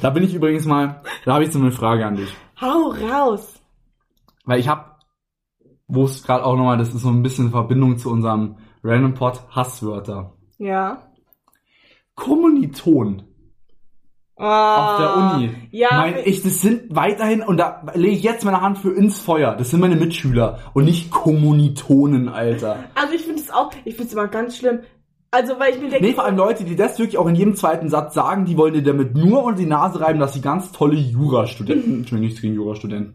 [0.00, 2.34] Da bin ich übrigens mal, da habe ich so eine Frage an dich.
[2.58, 3.60] Hau raus!
[4.46, 4.86] Weil ich habe,
[5.86, 9.12] wo es gerade auch nochmal, das ist so ein bisschen in Verbindung zu unserem Random
[9.12, 10.32] Pod Hasswörter.
[10.56, 11.02] Ja.
[12.14, 13.24] Kommiliton
[14.36, 15.50] auf der Uni.
[15.52, 18.94] Ah, Ja, mein, ich, das sind weiterhin, und da lege ich jetzt meine Hand für
[18.94, 19.54] ins Feuer.
[19.56, 22.84] Das sind meine Mitschüler und nicht Kommilitonen, Alter.
[22.94, 24.80] also ich finde es auch, ich finde es immer ganz schlimm.
[25.34, 27.54] Also, weil ich mir denke, Nee, vor allem Leute, die das wirklich auch in jedem
[27.56, 30.70] zweiten Satz sagen, die wollen dir damit nur unter die Nase reiben, dass sie ganz
[30.72, 33.14] tolle Jurastudenten, Entschuldigung, nichts gegen Jurastudenten,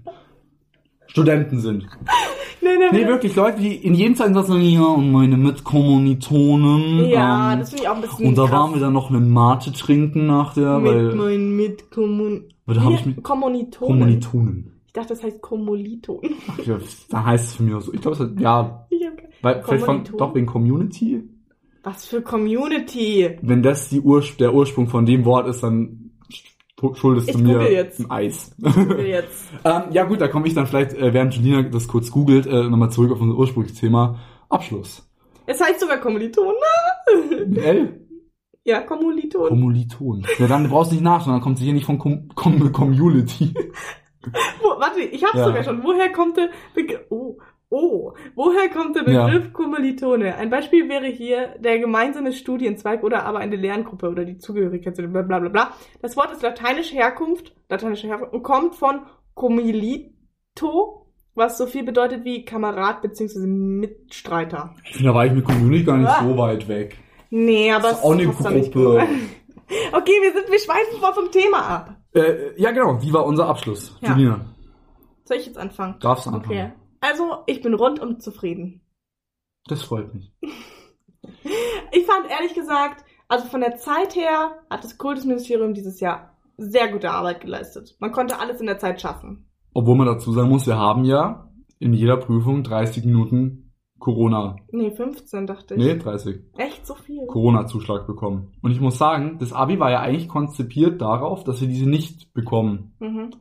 [1.08, 1.84] Studenten sind.
[2.62, 7.05] nee, nee, Nee, wirklich, Leute, die in jedem zweiten Satz sagen, ja, und meine Mitkommilitonen.
[7.10, 8.51] Ja, ähm, das finde ich auch ein bisschen Und da krass.
[8.51, 12.45] waren wir dann noch eine Mate trinken nach der, mit weil meinen Mitkommun...
[12.67, 13.99] Oder hab Nee, ich mit- Kommilitonen.
[13.99, 14.82] Kommilitonen.
[14.86, 16.19] Ich dachte, das heißt Kommiliton.
[16.47, 16.77] Ach, ja,
[17.10, 17.93] da heißt es für mich auch so.
[17.93, 20.17] Ich glaube, es hat, ja, Ich hab keine- weil, vielleicht von, Kommilitonen?
[20.19, 21.23] doch wegen Community.
[21.84, 23.38] Was für Community?
[23.42, 27.42] Wenn das die Ur der Ursprung von dem Wort ist, dann sch- schuldest Ich du
[27.42, 28.00] mir jetzt.
[28.02, 28.56] ein Eis.
[28.63, 29.50] Ich jetzt.
[29.63, 32.63] ähm, ja gut, da komme ich dann vielleicht, äh, während Julina das kurz googelt, äh,
[32.70, 34.20] nochmal zurück auf unser Ursprungsthema.
[34.50, 35.08] Abschluss.
[35.46, 36.54] Es heißt sogar Kommiliton.
[37.56, 38.06] L?
[38.65, 39.48] Ja, Kommiliton.
[39.50, 40.26] Kommiliton.
[40.38, 43.54] Ja, dann brauchst du nicht nachschauen, dann kommt sie hier nicht von Com Com Community.
[44.62, 45.46] Wo, warte, ich hab's Ja.
[45.46, 45.82] sogar schon.
[45.82, 47.00] Woher kommt der Begriff?
[47.10, 47.38] Oh,
[47.69, 48.13] oh.
[48.36, 49.25] Woher kommt der Ja.
[49.27, 50.36] Begriff Kommilitone?
[50.36, 55.01] Ein Beispiel wäre hier der gemeinsame Studienzweig oder aber eine Lerngruppe oder die Zugehörigkeit zu
[55.01, 55.71] dem bla bla bla bla.
[56.01, 59.01] Das Wort ist lateinische Herkunft, lateinische Herkunft und kommt von
[59.36, 61.05] Commilito,
[61.36, 63.45] was so viel bedeutet wie Kamerad bzw.
[63.47, 64.73] Mitstreiter.
[64.86, 66.23] Ich finde, da war ich mit Community gar nicht Ah.
[66.23, 66.97] so weit weg.
[67.29, 69.08] Nee, aber Das ist auch eine Gruppe.
[69.91, 71.95] Okay, wir sind, wir schweifen mal vom Thema ab.
[72.15, 72.99] Äh, ja, genau.
[73.03, 73.95] Wie war unser Abschluss?
[74.01, 74.10] Ja.
[74.13, 74.39] Julina,
[75.25, 75.93] Soll ich jetzt anfangen?
[75.99, 76.45] darfst du anfangen.
[76.60, 76.71] Okay.
[77.01, 78.81] Also, ich bin rundum zufrieden.
[79.67, 80.31] Das freut mich.
[81.91, 86.91] Ich fand ehrlich gesagt, also von der Zeit her hat das Kultusministerium dieses Jahr sehr
[86.91, 87.95] gute Arbeit geleistet.
[87.99, 89.49] Man konnte alles in der Zeit schaffen.
[89.73, 94.91] Obwohl man dazu sagen muss, wir haben ja in jeder Prüfung 30 Minuten Corona, Nee,
[94.91, 95.79] 15 dachte ich.
[95.79, 97.25] nee, 30, Echt so viel?
[97.27, 98.53] Corona-Zuschlag bekommen.
[98.62, 102.33] Und ich muss sagen, das Abi war ja eigentlich konzipiert darauf, dass wir diese nicht
[102.33, 102.93] bekommen.
[102.99, 103.31] Mhm.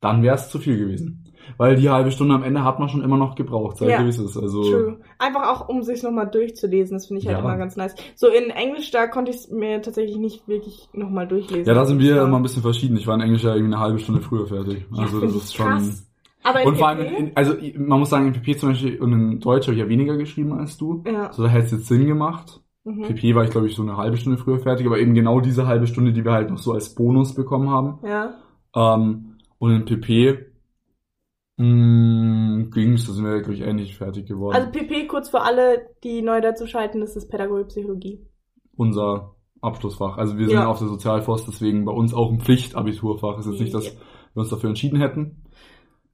[0.00, 1.27] Dann wäre es zu viel gewesen.
[1.56, 4.04] Weil die halbe Stunde am Ende hat man schon immer noch gebraucht, sei Ja.
[4.04, 4.36] wie es ist.
[4.36, 5.00] Also, True.
[5.18, 6.96] Einfach auch, um sich nochmal durchzulesen.
[6.96, 7.44] Das finde ich halt Ja.
[7.44, 7.94] immer ganz nice.
[8.14, 11.64] So in Englisch, da konnte ich es mir tatsächlich nicht wirklich nochmal durchlesen.
[11.66, 12.96] ja, da sind wir war- immer ein bisschen verschieden.
[12.96, 14.84] Ich war in Englisch ja irgendwie eine halbe Stunde früher fertig.
[14.92, 15.66] Ja, Also find das ist schon...
[15.66, 16.04] krass.
[16.44, 19.12] Aber in Und vor allem, in, also man muss sagen, in PP zum Beispiel und
[19.12, 21.02] in Deutsch habe ich ja weniger geschrieben als du.
[21.06, 21.26] ja.
[21.26, 22.60] Also da hätte es jetzt Sinn gemacht.
[22.84, 23.02] Mhm.
[23.02, 25.66] PP war ich, glaube ich, so eine halbe Stunde früher fertig, aber eben genau diese
[25.66, 27.98] halbe Stunde, die wir halt noch so als Bonus bekommen haben.
[28.06, 28.34] Ja.
[28.74, 30.46] Ähm, und in PP
[31.58, 34.56] mh, ging's, da sind wir, glaube ich, ähnlich fertig geworden.
[34.56, 38.20] Also PP, kurz für alle, die neu dazu schalten, das ist Pädagogik Psychologie.
[38.76, 40.16] Unser Abschlussfach.
[40.18, 40.62] Also wir sind Ja.
[40.62, 43.38] ja auf der Sozialforst, deswegen bei uns auch ein Pflichtabiturfach.
[43.38, 43.92] Ist jetzt nicht, dass Ja.
[44.34, 45.42] wir uns dafür entschieden hätten,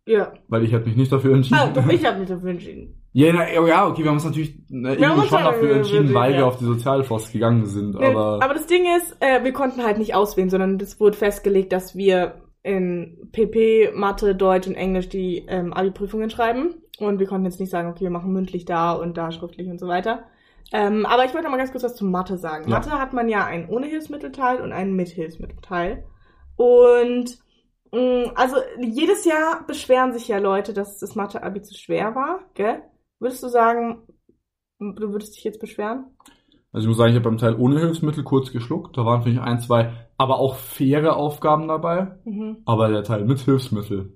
[0.07, 0.33] Ja.
[0.48, 1.59] weil ich hätte mich nicht dafür entschieden.
[1.61, 3.00] Ah, doch, ich habe mich dafür entschieden.
[3.12, 6.09] Ja, na, ja, okay, wir haben uns natürlich ne, haben irgendwie schon ja- dafür entschieden,
[6.09, 6.14] ja.
[6.14, 7.94] weil wir auf die Sozialforst gegangen sind.
[7.96, 11.72] Aber, aber das Ding ist, äh, wir konnten halt nicht auswählen, sondern es wurde festgelegt,
[11.72, 16.74] dass wir in PP, Mathe, Deutsch und Englisch die ähm, Abi-Prüfungen schreiben.
[16.98, 19.79] Und wir konnten jetzt nicht sagen, okay, wir machen mündlich da und da schriftlich und
[19.79, 20.24] so weiter.
[20.72, 22.68] Ähm, aber ich wollte noch mal ganz kurz was zu Mathe sagen.
[22.68, 22.79] Ja.
[22.79, 26.05] Mathe hat man ja einen ohne Hilfsmittelteil und einen mit Hilfsmittelteil.
[26.57, 27.38] Und
[27.92, 32.83] mh, also jedes Jahr beschweren sich ja Leute, dass das Mathe-Abi zu schwer war, gell?
[33.20, 34.03] Würdest du sagen,
[34.79, 36.07] du würdest dich jetzt beschweren?
[36.74, 38.98] also ich muss sagen, ich habe beim Teil ohne Hilfsmittel kurz geschluckt.
[38.98, 42.16] Da waren vielleicht ein, zwei aber auch faire Aufgaben dabei.
[42.24, 42.59] Mhm.
[42.64, 44.12] Aber der Teil mit Hilfsmittel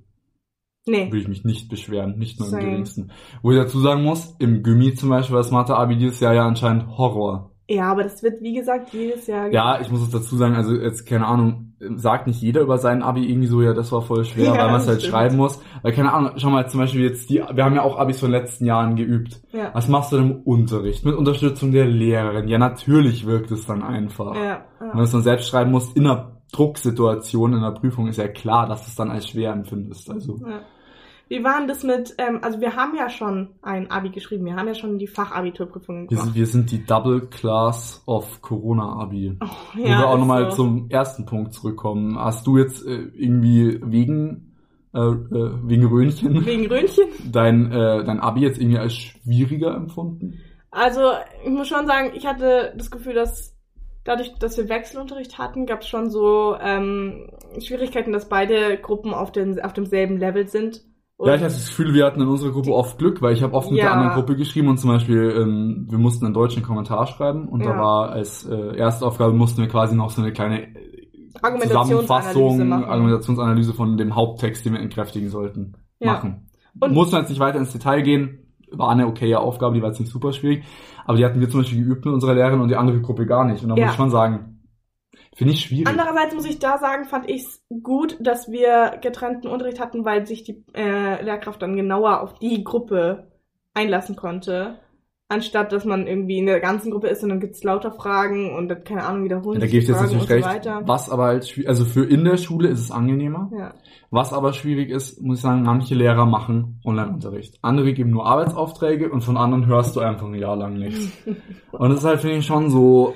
[0.86, 1.06] Nee.
[1.06, 2.64] würde ich mich nicht beschweren, nicht nur im Same.
[2.64, 3.10] geringsten.
[3.42, 6.46] Wo ich dazu sagen muss, im Gummi zum Beispiel war das Mathe-Abi dieses Jahr ja
[6.46, 7.50] anscheinend Horror.
[7.70, 9.48] Ja, aber das wird, wie gesagt, jedes Jahr.
[9.52, 13.02] Ja, ich muss es dazu sagen, also jetzt keine Ahnung, sagt nicht jeder über sein
[13.02, 15.12] Abi irgendwie so, ja, das war voll schwer, Ja, weil man es halt stimmt.
[15.12, 15.60] schreiben muss.
[15.82, 18.30] Weil keine Ahnung, schau mal zum Beispiel jetzt die, wir haben ja auch Abis von
[18.32, 19.42] den letzten Jahren geübt.
[19.52, 19.70] Ja.
[19.74, 21.04] Was machst du denn im Unterricht?
[21.04, 22.48] Mit Unterstützung der Lehrerin?
[22.48, 24.34] Ja, natürlich wirkt es dann einfach.
[24.34, 24.94] Ja, Wenn ja.
[24.94, 28.66] du es dann selbst schreiben musst, in einer Drucksituation, in einer Prüfung, ist ja klar,
[28.66, 30.10] dass du es dann als schwer empfindest.
[30.10, 30.60] Also, ja.
[31.28, 34.56] Wie war denn das mit, ähm, also wir haben ja schon ein Abi geschrieben, wir
[34.56, 36.24] haben ja schon die Fachabiturprüfungen wir gemacht.
[36.24, 39.38] sind, wir sind die Double Class of Corona-Abi.
[39.40, 40.56] Oh, Wo wir auch nochmal so.
[40.56, 42.18] zum ersten Punkt zurückkommen.
[42.18, 44.54] Hast du jetzt äh, irgendwie wegen,
[44.94, 47.08] äh, äh, wegen Röhnchen Wegen Röntgen?
[47.30, 50.40] dein, äh, dein Abi jetzt irgendwie als schwieriger empfunden?
[50.70, 51.00] Also,
[51.44, 53.54] ich muss schon sagen, ich hatte das Gefühl, dass
[54.04, 59.30] dadurch, dass wir Wechselunterricht hatten, gab es schon so ähm, Schwierigkeiten, dass beide Gruppen auf,
[59.32, 60.87] den, auf demselben Level sind.
[61.18, 63.42] Und ja, ich hatte das Gefühl, wir hatten in unserer Gruppe oft Glück, weil ich
[63.42, 63.92] habe oft mit der Ja.
[63.92, 67.70] anderen Gruppe geschrieben und zum Beispiel, ähm, wir mussten einen deutschen Kommentar schreiben und da
[67.72, 67.78] Ja.
[67.80, 70.68] war als äh, erste Aufgabe mussten wir quasi noch so eine kleine
[71.42, 72.72] Argumentationsanalyse Zusammenfassung.
[72.84, 76.12] Argumentationsanalyse von dem Haupttext, den wir entkräftigen sollten, Ja.
[76.14, 76.46] machen.
[76.80, 78.38] Und- Mussten jetzt nicht weiter ins Detail gehen,
[78.70, 80.62] war eine okaye Aufgabe, die war jetzt nicht super schwierig,
[81.04, 83.44] aber die hatten wir zum Beispiel geübt mit unserer Lehrerin und die andere Gruppe gar
[83.44, 83.62] nicht.
[83.62, 84.57] Und da muss ich schon sagen,
[85.38, 85.86] finde ich schwierig.
[85.86, 90.26] Andererseits muss ich da sagen, fand ich es gut, dass wir getrennten Unterricht hatten, weil
[90.26, 93.28] sich die äh, Lehrkraft dann genauer auf die Gruppe
[93.72, 94.80] einlassen konnte.
[95.30, 98.68] Anstatt dass man irgendwie in der ganzen Gruppe ist und dann gibt's lauter Fragen und
[98.68, 100.44] dann, keine Ahnung, wiederholen Ja, da gebe ich Fragen natürlich und recht.
[100.44, 100.82] so weiter.
[100.86, 103.50] Was aber halt schwierig, also für in der Schule ist es angenehmer.
[103.56, 103.74] Ja.
[104.10, 107.58] Was aber schwierig ist, muss ich sagen, manche Lehrer machen Online-Unterricht.
[107.62, 111.12] Andere geben nur Arbeitsaufträge und von anderen hörst du einfach ein Jahr lang nichts.
[111.72, 113.14] Und das ist halt, finde ich, schon so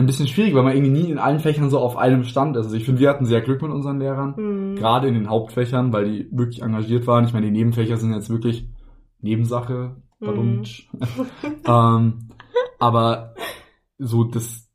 [0.00, 2.64] ein bisschen schwierig, weil man irgendwie nie in allen Fächern so auf einem Stand ist.
[2.66, 4.36] Also ich finde, wir hatten sehr Glück mit unseren Lehrern.
[4.36, 4.76] Hm.
[4.76, 7.24] Gerade in den Hauptfächern, weil die wirklich engagiert waren.
[7.24, 8.68] Ich meine, die Nebenfächer sind jetzt wirklich
[9.20, 9.96] Nebensache.
[10.20, 10.88] Badumtsch.
[11.66, 12.28] ähm,
[12.78, 13.34] aber
[13.98, 14.68] so das,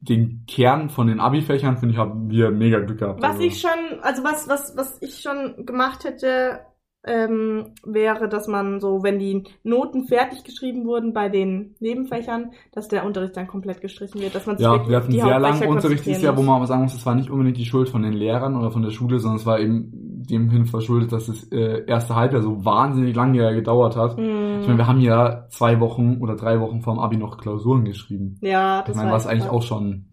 [0.00, 3.22] den Kern von den Abi-Fächern, finde ich, haben wir mega Glück gehabt.
[3.22, 6.60] Was Also- ich schon, also was, was, was ich schon gemacht hätte,
[7.06, 12.88] ähm, wäre, dass man so, wenn die Noten fertig geschrieben wurden bei den Nebenfächern, dass
[12.88, 16.04] der Unterricht dann komplett gestrichen wird, dass man sich Ja, wir hatten sehr langen Unterricht
[16.04, 18.12] dieses Jahr, wo man aber sagen muss, es war nicht unbedingt die Schuld von den
[18.12, 19.90] Lehrern oder von der Schule, sondern es war eben
[20.28, 24.16] dem hin verschuldet, dass das äh, erste Halbjahr so wahnsinnig lange gedauert hat.
[24.16, 24.60] Hm.
[24.60, 28.38] Ich meine, wir haben ja zwei Wochen oder drei Wochen vorm Abi noch Klausuren geschrieben.
[28.42, 30.06] ja, Ich das meine, war was eigentlich auch schon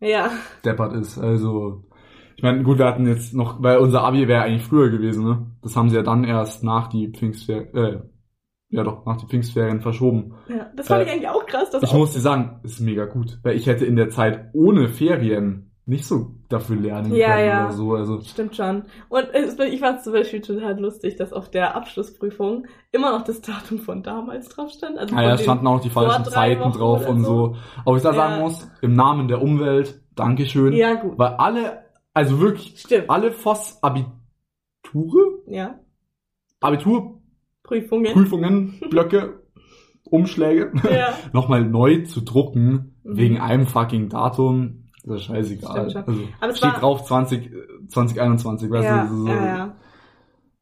[0.00, 0.30] Ja,
[0.64, 1.18] deppert ist.
[1.18, 1.84] Also,
[2.36, 5.46] ich meine, gut, wir hatten jetzt noch, weil unser Abi wäre eigentlich früher gewesen, ne?
[5.62, 8.00] Das haben sie ja dann erst nach die Pfingstferien, äh,
[8.68, 10.34] ja doch, nach die Pfingstferien verschoben.
[10.48, 11.70] ja, das fand Äh, ich eigentlich auch krass.
[11.70, 14.50] Dass Ich auch, muss dir sagen, ist mega gut, weil ich hätte in der Zeit
[14.52, 17.64] ohne Ferien nicht so dafür lernen Ja, können ja.
[17.66, 17.94] oder so.
[17.94, 18.82] Also, Stimmt schon.
[19.08, 19.28] Und
[19.70, 23.78] ich fand es zum Beispiel total lustig, dass auf der Abschlussprüfung immer noch das Datum
[23.78, 24.98] von damals drauf stand.
[24.98, 27.54] Also ah ja, den- standen auch die falschen Zeiten drauf und so.
[27.84, 28.14] Aber ich da Ja.
[28.16, 30.72] sagen muss, im Namen der Umwelt, Dankeschön.
[30.72, 31.16] Ja, gut.
[31.18, 31.84] Weil alle,
[32.16, 33.10] also wirklich, Stimmt.
[33.10, 34.08] alle Voss-Abiture,
[35.46, 35.78] Ja.
[36.60, 38.80] Abiturprüfungen, Prüfungen.
[38.90, 39.40] Blöcke,
[40.10, 41.14] Umschläge, Ja.
[41.32, 43.16] nochmal neu zu drucken, Mhm.
[43.16, 45.90] wegen einem fucking Datum, ist ja scheißegal.
[45.90, 46.08] Stimmt.
[46.08, 49.16] Also, Aber es steht war- drauf 20, äh, 2021, weißt ja, du?
[49.16, 49.76] so- ja, ja.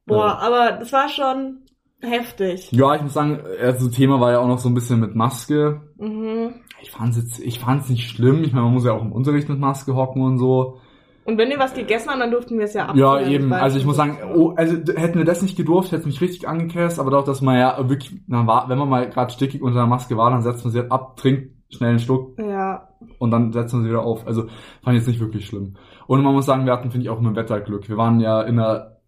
[0.06, 1.60] Boah, aber das war schon
[2.00, 2.70] heftig.
[2.72, 5.80] Ja, ich muss sagen, also Thema war ja auch noch so ein bisschen mit Maske.
[5.96, 6.56] Mhm.
[6.82, 8.44] Ich fand's jetzt, ich fand's nicht schlimm.
[8.44, 10.80] Ich meine, man muss ja auch im Unterricht mit Maske hocken und so.
[11.26, 13.32] Und wenn wir was gegessen haben, dann durften wir es ja Ja, abfüllen.
[13.32, 13.52] eben.
[13.52, 16.98] Also ich muss sagen, oh, also hätten wir das nicht gedurft, hätte mich richtig angekäst,
[17.00, 19.86] aber doch, dass man ja wirklich, na, war, wenn man mal gerade stickig unter der
[19.86, 23.52] Maske war, dann setzt man sie halt ab, trinkt schnell einen Schluck Ja, und dann
[23.52, 24.26] setzt man sie wieder auf.
[24.26, 24.42] Also
[24.82, 25.76] fand ich jetzt nicht wirklich schlimm.
[26.06, 27.88] Und man muss sagen, wir hatten, finde ich, auch mit dem Wetter Glück.
[27.88, 28.98] Wir waren ja in einer,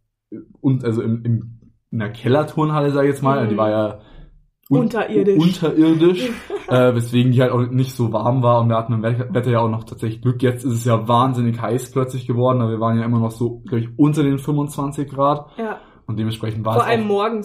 [0.61, 3.50] und also im, im, in einer Kellerturnhalle, sag ich jetzt mal, Mhm.
[3.50, 3.98] die war ja
[4.68, 5.38] un- Unterirdisch.
[5.42, 6.29] unterirdisch
[6.68, 9.50] äh, weswegen die halt auch nicht so warm war und wir hatten im We- Wetter
[9.50, 10.42] ja auch noch tatsächlich Glück.
[10.42, 13.61] Jetzt ist es ja wahnsinnig heiß plötzlich geworden, aber wir waren ja immer noch so,
[13.66, 15.78] glaube ich, unter den 25 Grad ja.
[16.07, 16.88] und dementsprechend war Vor es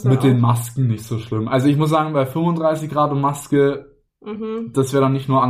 [0.09, 0.23] mit auch.
[0.23, 1.47] den Masken nicht so schlimm.
[1.47, 3.87] Also ich muss sagen, bei 35 Grad und Maske,
[4.23, 4.71] Mhm.
[4.73, 5.43] das wäre dann nicht nur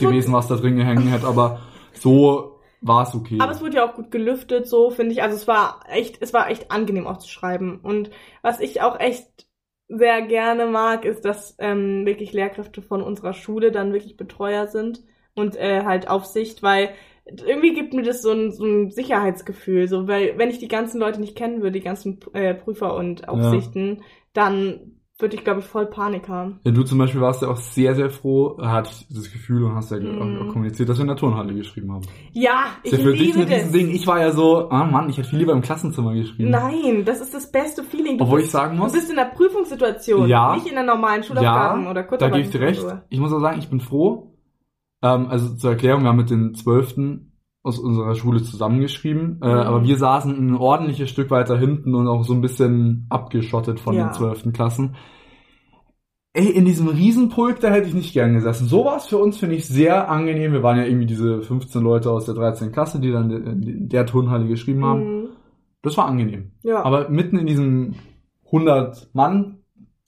[0.00, 1.60] wird- gewesen, was da drin gehängt hätte, aber
[1.92, 3.38] so war es okay.
[3.40, 5.22] Aber es wurde ja auch gut gelüftet, so finde ich.
[5.22, 7.78] Also es war echt, es war echt angenehm auch zu schreiben.
[7.82, 8.10] Und
[8.42, 9.46] was ich auch echt
[9.88, 15.02] sehr gerne mag, ist, dass ähm, wirklich Lehrkräfte von unserer Schule dann wirklich Betreuer sind
[15.34, 16.90] und äh, halt Aufsicht, weil
[17.24, 21.00] irgendwie gibt mir das so ein, so ein Sicherheitsgefühl, so weil wenn ich die ganzen
[21.00, 25.66] Leute nicht kennen würde, die ganzen äh, Prüfer und Aufsichten, dann würde ich, glaube ich,
[25.66, 26.60] voll Panik haben.
[26.64, 29.90] Ja, du zum Beispiel warst ja auch sehr, sehr froh, ich das Gefühl und hast
[29.90, 32.04] ja auch, auch kommuniziert, dass wir in der Turnhalle geschrieben haben.
[32.32, 33.72] Ja, ich ja für dich liebe diesem das.
[33.72, 33.90] Ding.
[33.90, 36.50] Ich war ja so, ah Mann, ich hätte viel lieber im Klassenzimmer geschrieben.
[36.50, 38.18] Nein, das ist das beste Feeling.
[38.18, 40.54] Du Obwohl bist, ich sagen muss, du bist in der Prüfungssituation, Ja.
[40.54, 42.50] nicht in der normalen Schulaufgaben ja, oder da Kurzarbeiten.
[42.50, 43.02] gebe ich dir recht.
[43.08, 44.34] Ich muss auch sagen, ich bin froh.
[45.02, 47.25] Ähm, also zur Erklärung, wir haben mit den Zwölften
[47.66, 49.52] aus unserer Schule zusammengeschrieben, äh, Mhm.
[49.60, 53.94] aber wir saßen ein ordentliches Stück weiter hinten und auch so ein bisschen abgeschottet von
[53.94, 54.06] Ja.
[54.06, 54.94] den zwölften Klassen.
[56.32, 58.68] Ey, in diesem Riesenpulk, da hätte ich nicht gern gesessen.
[58.68, 60.52] So war es für uns, finde ich, sehr angenehm.
[60.52, 62.72] Wir waren ja irgendwie diese 15 Leute aus der 13.
[62.72, 65.00] Klasse, die dann in der Turnhalle geschrieben haben.
[65.22, 65.28] Mhm.
[65.82, 66.52] Das war angenehm.
[66.62, 66.84] Ja.
[66.84, 67.94] Aber mitten in diesem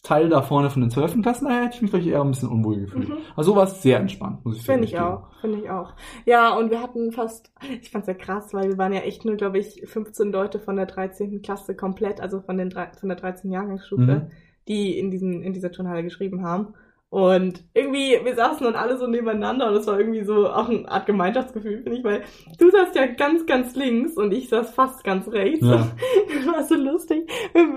[0.04, 1.22] 100-Mann-Teil da vorne von den 12.
[1.22, 3.08] Klassen, da hätte ich mich vielleicht eher ein bisschen unwohl gefühlt.
[3.08, 3.18] Mhm.
[3.36, 5.92] Also so war es sehr entspannt, muss ich Finde wirklich ich auch, finde ich auch.
[6.24, 9.36] Ja, und wir hatten fast, ich fand's ja krass, weil wir waren ja echt nur,
[9.36, 11.42] glaube ich, 15 Leute von der 13.
[11.42, 14.30] Klasse komplett, also von den von der 13 Jahrgangsstufe, Mhm.
[14.68, 16.74] die in diesen, in dieser Turnhalle geschrieben haben.
[17.10, 20.86] Und irgendwie, wir saßen dann alle so nebeneinander und es war irgendwie so auch eine
[20.90, 22.22] Art Gemeinschaftsgefühl, finde ich, weil
[22.58, 25.64] du saßt ja ganz, ganz links und ich saß fast ganz rechts.
[25.66, 25.90] Ja.
[26.44, 27.17] Das war so lustig.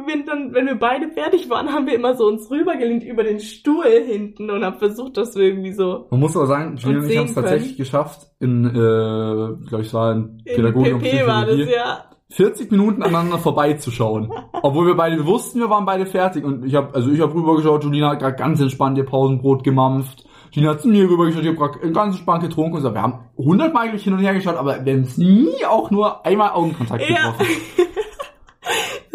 [0.06, 3.40] Wenn, dann, wenn wir beide fertig waren, haben wir immer so uns rübergelehnt über den
[3.40, 7.10] Stuhl hinten und haben versucht, dass wir irgendwie so Man muss aber sagen, Julian und
[7.10, 11.28] ich haben es tatsächlich geschafft, in, äh, glaube ich, war in in Pädagogik und PP
[11.28, 12.06] war das, Psychologie, ja.
[12.32, 14.32] 40 Minuten aneinander vorbeizuschauen.
[14.62, 16.44] Obwohl wir beide wussten, wir waren beide fertig.
[16.44, 20.26] Und ich habe, also ich habe rübergeschaut, Julina hat gerade ganz entspannt ihr Pausenbrot gemampft.
[20.52, 23.20] Julina hat zu mir rübergeschaut, ich habe gerade ganz entspannt getrunken und gesagt, wir haben
[23.38, 27.36] hundertmal hin und her geschaut, aber wir haben es nie auch nur einmal Augenkontakt Ja.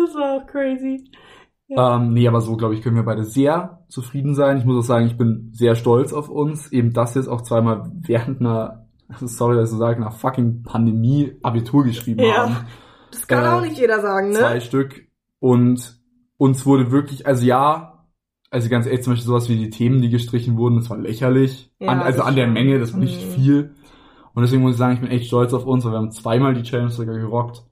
[0.07, 1.11] Das war auch crazy.
[1.69, 4.59] Ähm, nee, aber so, glaube ich, können wir beide sehr zufrieden sein.
[4.59, 7.91] Ich muss auch sagen, ich bin sehr stolz auf uns, eben das jetzt auch zweimal
[7.93, 12.37] während einer, also sorry, dass ich so sage, einer fucking Pandemie Abitur geschrieben Ja.
[12.37, 12.57] haben.
[13.11, 14.39] Das kann Äh, auch nicht jeder sagen, ne?
[14.39, 15.09] Zwei Stück.
[15.41, 15.99] Und
[16.39, 18.05] uns wurde wirklich, also ja,
[18.51, 21.73] also ganz ehrlich, zum Beispiel sowas wie die Themen, die gestrichen wurden, das war lächerlich.
[21.81, 22.47] Ja, an, also an der.
[22.47, 23.31] Menge, das war nicht Mhm.
[23.33, 23.75] viel.
[24.35, 26.55] Und deswegen muss ich sagen, ich bin echt stolz auf uns, weil wir haben zweimal
[26.55, 27.65] die Challenge sogar gerockt.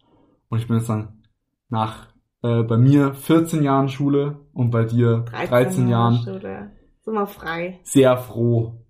[0.49, 1.22] Und ich bin jetzt dann
[1.68, 2.09] nach
[2.45, 6.70] äh, bei mir 14 Jahren Schule und bei dir 13, Jahren Schule.
[7.01, 7.80] Sind wir frei.
[7.82, 8.84] sehr froh,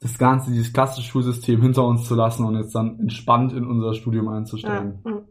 [0.00, 3.94] das ganze, dieses klassische Schulsystem hinter uns zu lassen und jetzt dann entspannt in unser
[3.94, 4.32] Studium Ja.
[4.32, 5.00] einzusteigen.
[5.04, 5.22] Mhm.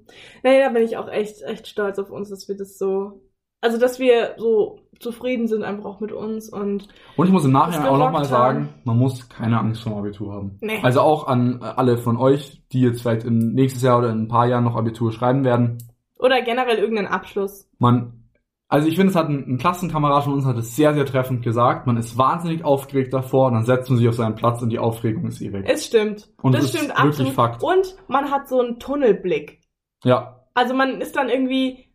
[0.43, 3.21] Nee, da bin ich auch echt, echt stolz auf uns, dass wir das so,
[3.61, 6.87] also dass wir so zufrieden sind einfach auch mit uns und
[7.17, 10.33] Und ich muss im Nachhinein auch nochmal sagen, man muss keine Angst vor dem Abitur
[10.33, 10.57] haben.
[10.61, 10.79] Nee.
[10.81, 14.27] Also auch an alle von euch, die jetzt vielleicht im nächstes Jahr oder in ein
[14.29, 15.77] paar Jahren noch Abitur schreiben werden.
[16.25, 17.69] Oder generell irgendeinen Abschluss.
[17.79, 18.25] Man,
[18.67, 21.43] also ich finde, es hat ein, ein Klassenkamerad von uns hat es sehr, sehr treffend
[21.43, 21.85] gesagt.
[21.87, 25.27] Man ist wahnsinnig aufgeregt davor, dann setzt man sich auf seinen Platz und die Aufregung
[25.27, 25.65] ist weg.
[25.67, 26.29] Es stimmt.
[26.41, 27.33] Und das das ist stimmt wirklich absolut.
[27.33, 27.63] Fakt.
[27.63, 29.61] Und man hat so einen Tunnelblick.
[30.03, 31.85] Ja, Also man ist dann irgendwie,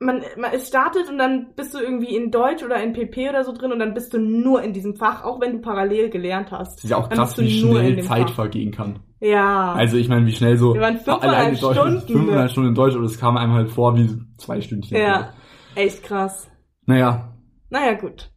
[0.00, 3.44] man, man es startet und dann bist du irgendwie in Deutsch oder in PP oder
[3.44, 6.50] so drin und dann bist du nur in diesem Fach, auch wenn du parallel gelernt
[6.50, 6.78] hast.
[6.78, 8.34] es ist ja auch krass, wie du nur in schnell Zeit Fach.
[8.36, 9.00] vergehen kann.
[9.20, 9.72] Ja.
[9.72, 12.00] Also ich meine, wie schnell so Wir waren fünfeinhalb alleine Deutsch, Stunden.
[12.06, 14.08] fünfeinhalb Stunden in Deutsch und es kam einem halt vor wie
[14.38, 14.96] zwei Stündchen.
[14.98, 15.32] ja.
[15.74, 16.48] Echt krass.
[16.86, 17.32] Naja,
[17.70, 18.30] Naja, gut.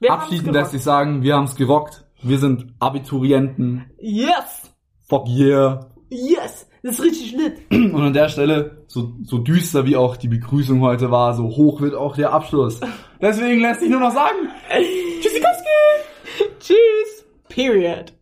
[0.00, 2.04] Wir haben's abschließend lässt sich sagen, wir haben es gerockt.
[2.22, 3.90] Wir sind Abiturienten.
[3.98, 4.74] Yes!
[5.08, 5.90] Fuck yeah.
[6.08, 6.68] Yes!
[6.82, 7.54] Das ist richtig lit.
[7.92, 11.80] Und an der Stelle, so, so düster wie auch die Begrüßung heute war, so hoch
[11.80, 12.80] wird auch der Abschluss.
[13.20, 14.36] Deswegen lässt sich nur noch sagen,
[15.20, 16.48] Tschüssikowski!
[16.60, 17.26] Tschüss!
[17.48, 18.12] Period.